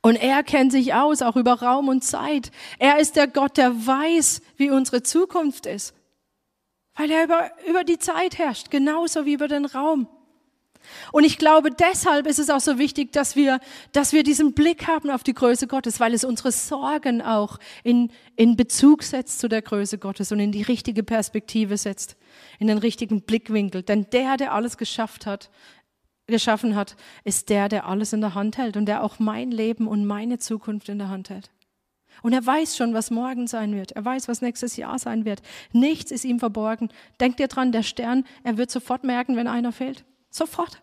[0.00, 2.50] Und er kennt sich aus, auch über Raum und Zeit.
[2.78, 5.94] Er ist der Gott, der weiß, wie unsere Zukunft ist.
[6.94, 10.08] Weil er über, über die Zeit herrscht, genauso wie über den Raum.
[11.12, 13.60] Und ich glaube, deshalb ist es auch so wichtig, dass wir,
[13.92, 18.10] dass wir diesen Blick haben auf die Größe Gottes, weil es unsere Sorgen auch in,
[18.36, 22.16] in Bezug setzt zu der Größe Gottes und in die richtige Perspektive setzt,
[22.58, 23.82] in den richtigen Blickwinkel.
[23.82, 25.50] Denn der, der alles geschafft hat,
[26.26, 29.88] geschaffen hat, ist der, der alles in der Hand hält und der auch mein Leben
[29.88, 31.50] und meine Zukunft in der Hand hält.
[32.22, 33.92] Und er weiß schon, was morgen sein wird.
[33.92, 35.40] Er weiß, was nächstes Jahr sein wird.
[35.72, 36.90] Nichts ist ihm verborgen.
[37.20, 40.04] Denkt ihr dran, der Stern, er wird sofort merken, wenn einer fehlt.
[40.30, 40.82] Sofort.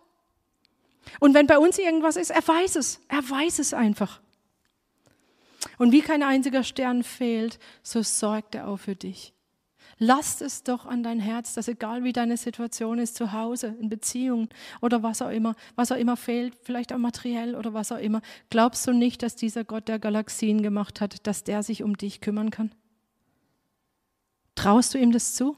[1.19, 2.99] Und wenn bei uns irgendwas ist, er weiß es.
[3.07, 4.21] Er weiß es einfach.
[5.77, 9.33] Und wie kein einziger Stern fehlt, so sorgt er auch für dich.
[9.97, 13.87] Lasst es doch an dein Herz, dass egal wie deine Situation ist, zu Hause, in
[13.87, 14.49] Beziehungen
[14.81, 18.21] oder was auch immer, was auch immer fehlt, vielleicht auch materiell oder was auch immer,
[18.49, 22.19] glaubst du nicht, dass dieser Gott der Galaxien gemacht hat, dass der sich um dich
[22.19, 22.71] kümmern kann?
[24.55, 25.55] Traust du ihm das zu?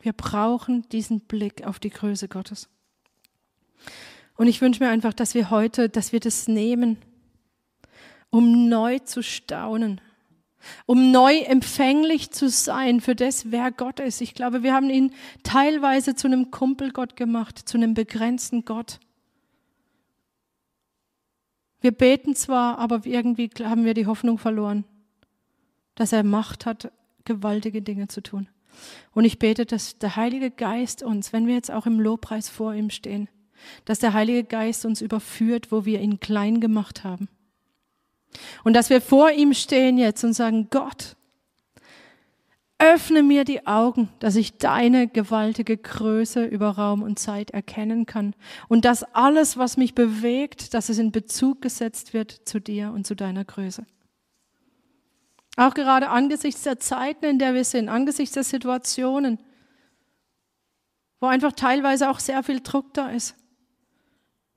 [0.00, 2.68] Wir brauchen diesen Blick auf die Größe Gottes.
[4.36, 6.96] Und ich wünsche mir einfach, dass wir heute, dass wir das nehmen,
[8.30, 10.00] um neu zu staunen,
[10.86, 14.20] um neu empfänglich zu sein für das, wer Gott ist.
[14.20, 19.00] Ich glaube, wir haben ihn teilweise zu einem Kumpelgott gemacht, zu einem begrenzten Gott.
[21.80, 24.84] Wir beten zwar, aber irgendwie haben wir die Hoffnung verloren,
[25.94, 26.92] dass er Macht hat,
[27.24, 28.48] gewaltige Dinge zu tun.
[29.12, 32.74] Und ich bete, dass der Heilige Geist uns, wenn wir jetzt auch im Lobpreis vor
[32.74, 33.28] ihm stehen,
[33.84, 37.28] dass der Heilige Geist uns überführt, wo wir ihn klein gemacht haben.
[38.64, 41.16] Und dass wir vor ihm stehen jetzt und sagen, Gott,
[42.80, 48.34] öffne mir die Augen, dass ich deine gewaltige Größe über Raum und Zeit erkennen kann.
[48.68, 53.06] Und dass alles, was mich bewegt, dass es in Bezug gesetzt wird zu dir und
[53.06, 53.84] zu deiner Größe.
[55.60, 59.38] Auch gerade angesichts der Zeiten, in der wir sind, angesichts der Situationen,
[61.20, 63.36] wo einfach teilweise auch sehr viel Druck da ist.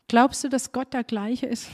[0.08, 1.68] Glaubst du, dass Gott der gleiche ist?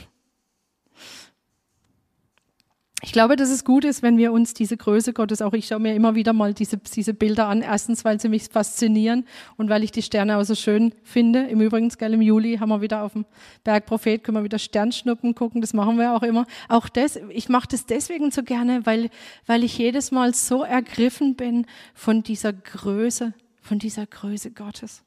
[3.10, 5.80] Ich glaube, dass es gut ist, wenn wir uns diese Größe Gottes, auch ich schaue
[5.80, 7.64] mir immer wieder mal diese, diese Bilder an.
[7.64, 9.26] Erstens, weil sie mich faszinieren
[9.58, 11.48] und weil ich die Sterne auch so schön finde.
[11.48, 13.26] Im Übrigen, gell, im Juli haben wir wieder auf dem
[13.64, 15.60] Berg Prophet, können wir wieder Sternschnuppen gucken.
[15.60, 16.46] Das machen wir auch immer.
[16.68, 19.10] Auch das, ich mache das deswegen so gerne, weil,
[19.48, 25.02] weil ich jedes Mal so ergriffen bin von dieser Größe, von dieser Größe Gottes.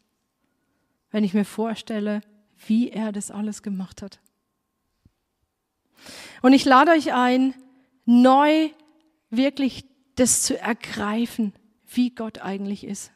[1.12, 2.22] Wenn ich mir vorstelle,
[2.66, 4.18] wie er das alles gemacht hat.
[6.40, 7.54] Und ich lade euch ein,
[8.04, 8.70] neu
[9.30, 9.84] wirklich
[10.16, 11.52] das zu ergreifen,
[11.88, 13.12] wie Gott eigentlich ist.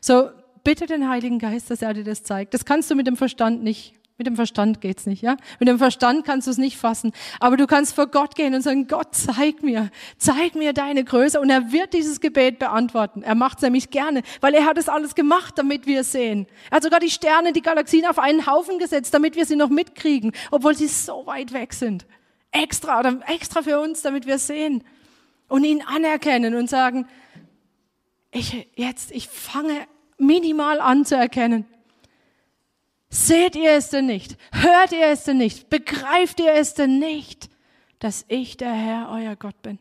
[0.00, 0.30] So,
[0.64, 2.54] bitte den Heiligen Geist, dass er dir das zeigt.
[2.54, 3.94] Das kannst du mit dem Verstand nicht.
[4.18, 5.38] Mit dem Verstand geht's nicht, ja?
[5.60, 7.12] Mit dem Verstand kannst du es nicht fassen.
[7.38, 11.40] Aber du kannst vor Gott gehen und sagen, Gott, zeig mir, zeig mir deine Größe.
[11.40, 13.22] Und er wird dieses Gebet beantworten.
[13.22, 16.46] Er macht es nämlich gerne, weil er hat es alles gemacht, damit wir sehen.
[16.70, 19.70] Er hat sogar die Sterne, die Galaxien auf einen Haufen gesetzt, damit wir sie noch
[19.70, 22.04] mitkriegen, obwohl sie so weit weg sind
[22.52, 24.84] extra oder extra für uns, damit wir sehen
[25.48, 27.06] und ihn anerkennen und sagen,
[28.30, 29.86] ich jetzt, ich fange
[30.18, 31.66] minimal an zu erkennen.
[33.08, 34.36] Seht ihr es denn nicht?
[34.52, 35.68] Hört ihr es denn nicht?
[35.68, 37.50] Begreift ihr es denn nicht,
[37.98, 39.78] dass ich der Herr, euer Gott bin?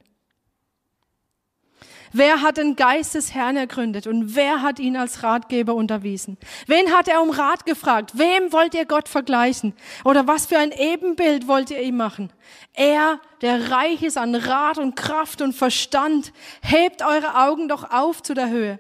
[2.12, 6.38] Wer hat den Geist des Herrn ergründet und wer hat ihn als Ratgeber unterwiesen?
[6.66, 8.18] Wen hat er um Rat gefragt?
[8.18, 9.74] Wem wollt ihr Gott vergleichen?
[10.04, 12.32] Oder was für ein Ebenbild wollt ihr ihm machen?
[12.74, 18.24] Er, der reich ist an Rat und Kraft und Verstand, hebt eure Augen doch auf
[18.24, 18.80] zu der Höhe.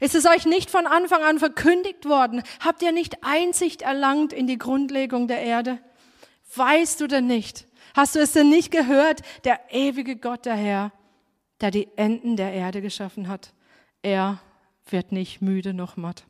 [0.00, 2.42] Ist es euch nicht von Anfang an verkündigt worden?
[2.64, 5.78] Habt ihr nicht Einsicht erlangt in die Grundlegung der Erde?
[6.56, 7.66] Weißt du denn nicht?
[7.94, 9.20] Hast du es denn nicht gehört?
[9.44, 10.92] Der ewige Gott, der Herr,
[11.60, 13.52] der die Enden der Erde geschaffen hat.
[14.02, 14.40] Er
[14.88, 16.24] wird nicht müde noch matt.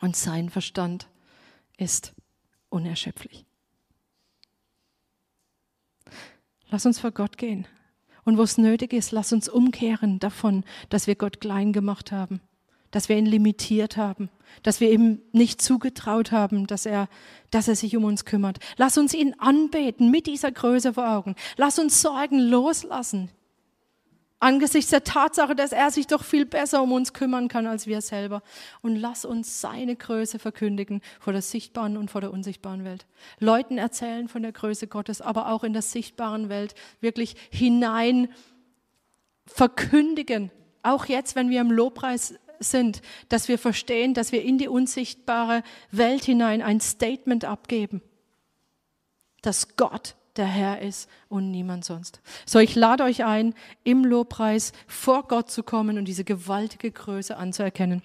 [0.00, 1.08] Und sein Verstand
[1.76, 2.12] ist
[2.68, 3.44] unerschöpflich.
[6.68, 7.66] Lass uns vor Gott gehen.
[8.24, 12.40] Und wo es nötig ist, lass uns umkehren davon, dass wir Gott klein gemacht haben,
[12.90, 14.30] dass wir ihn limitiert haben,
[14.64, 17.08] dass wir ihm nicht zugetraut haben, dass er,
[17.52, 18.58] dass er sich um uns kümmert.
[18.76, 21.36] Lass uns ihn anbeten mit dieser Größe vor Augen.
[21.56, 23.30] Lass uns Sorgen loslassen
[24.38, 28.00] angesichts der Tatsache, dass er sich doch viel besser um uns kümmern kann als wir
[28.00, 28.42] selber.
[28.82, 33.06] Und lass uns seine Größe verkündigen vor der sichtbaren und vor der unsichtbaren Welt.
[33.38, 38.28] Leuten erzählen von der Größe Gottes, aber auch in der sichtbaren Welt wirklich hinein
[39.46, 40.50] verkündigen.
[40.82, 45.62] Auch jetzt, wenn wir im Lobpreis sind, dass wir verstehen, dass wir in die unsichtbare
[45.90, 48.02] Welt hinein ein Statement abgeben,
[49.42, 52.20] dass Gott der Herr ist und niemand sonst.
[52.44, 57.36] So, ich lade euch ein, im Lobpreis vor Gott zu kommen und diese gewaltige Größe
[57.36, 58.02] anzuerkennen.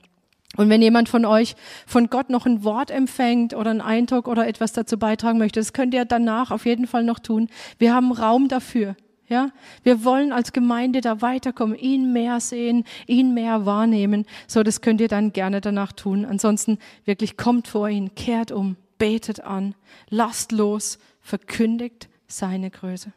[0.57, 1.55] Und wenn jemand von euch
[1.87, 5.71] von Gott noch ein Wort empfängt oder einen Eindruck oder etwas dazu beitragen möchte, das
[5.71, 7.47] könnt ihr danach auf jeden Fall noch tun.
[7.77, 8.95] Wir haben Raum dafür.
[9.29, 9.51] Ja,
[9.83, 14.25] wir wollen als Gemeinde da weiterkommen, ihn mehr sehen, ihn mehr wahrnehmen.
[14.45, 16.25] So, das könnt ihr dann gerne danach tun.
[16.25, 19.73] Ansonsten wirklich kommt vor ihn, kehrt um, betet an,
[20.09, 23.13] lasst los, verkündigt seine Größe.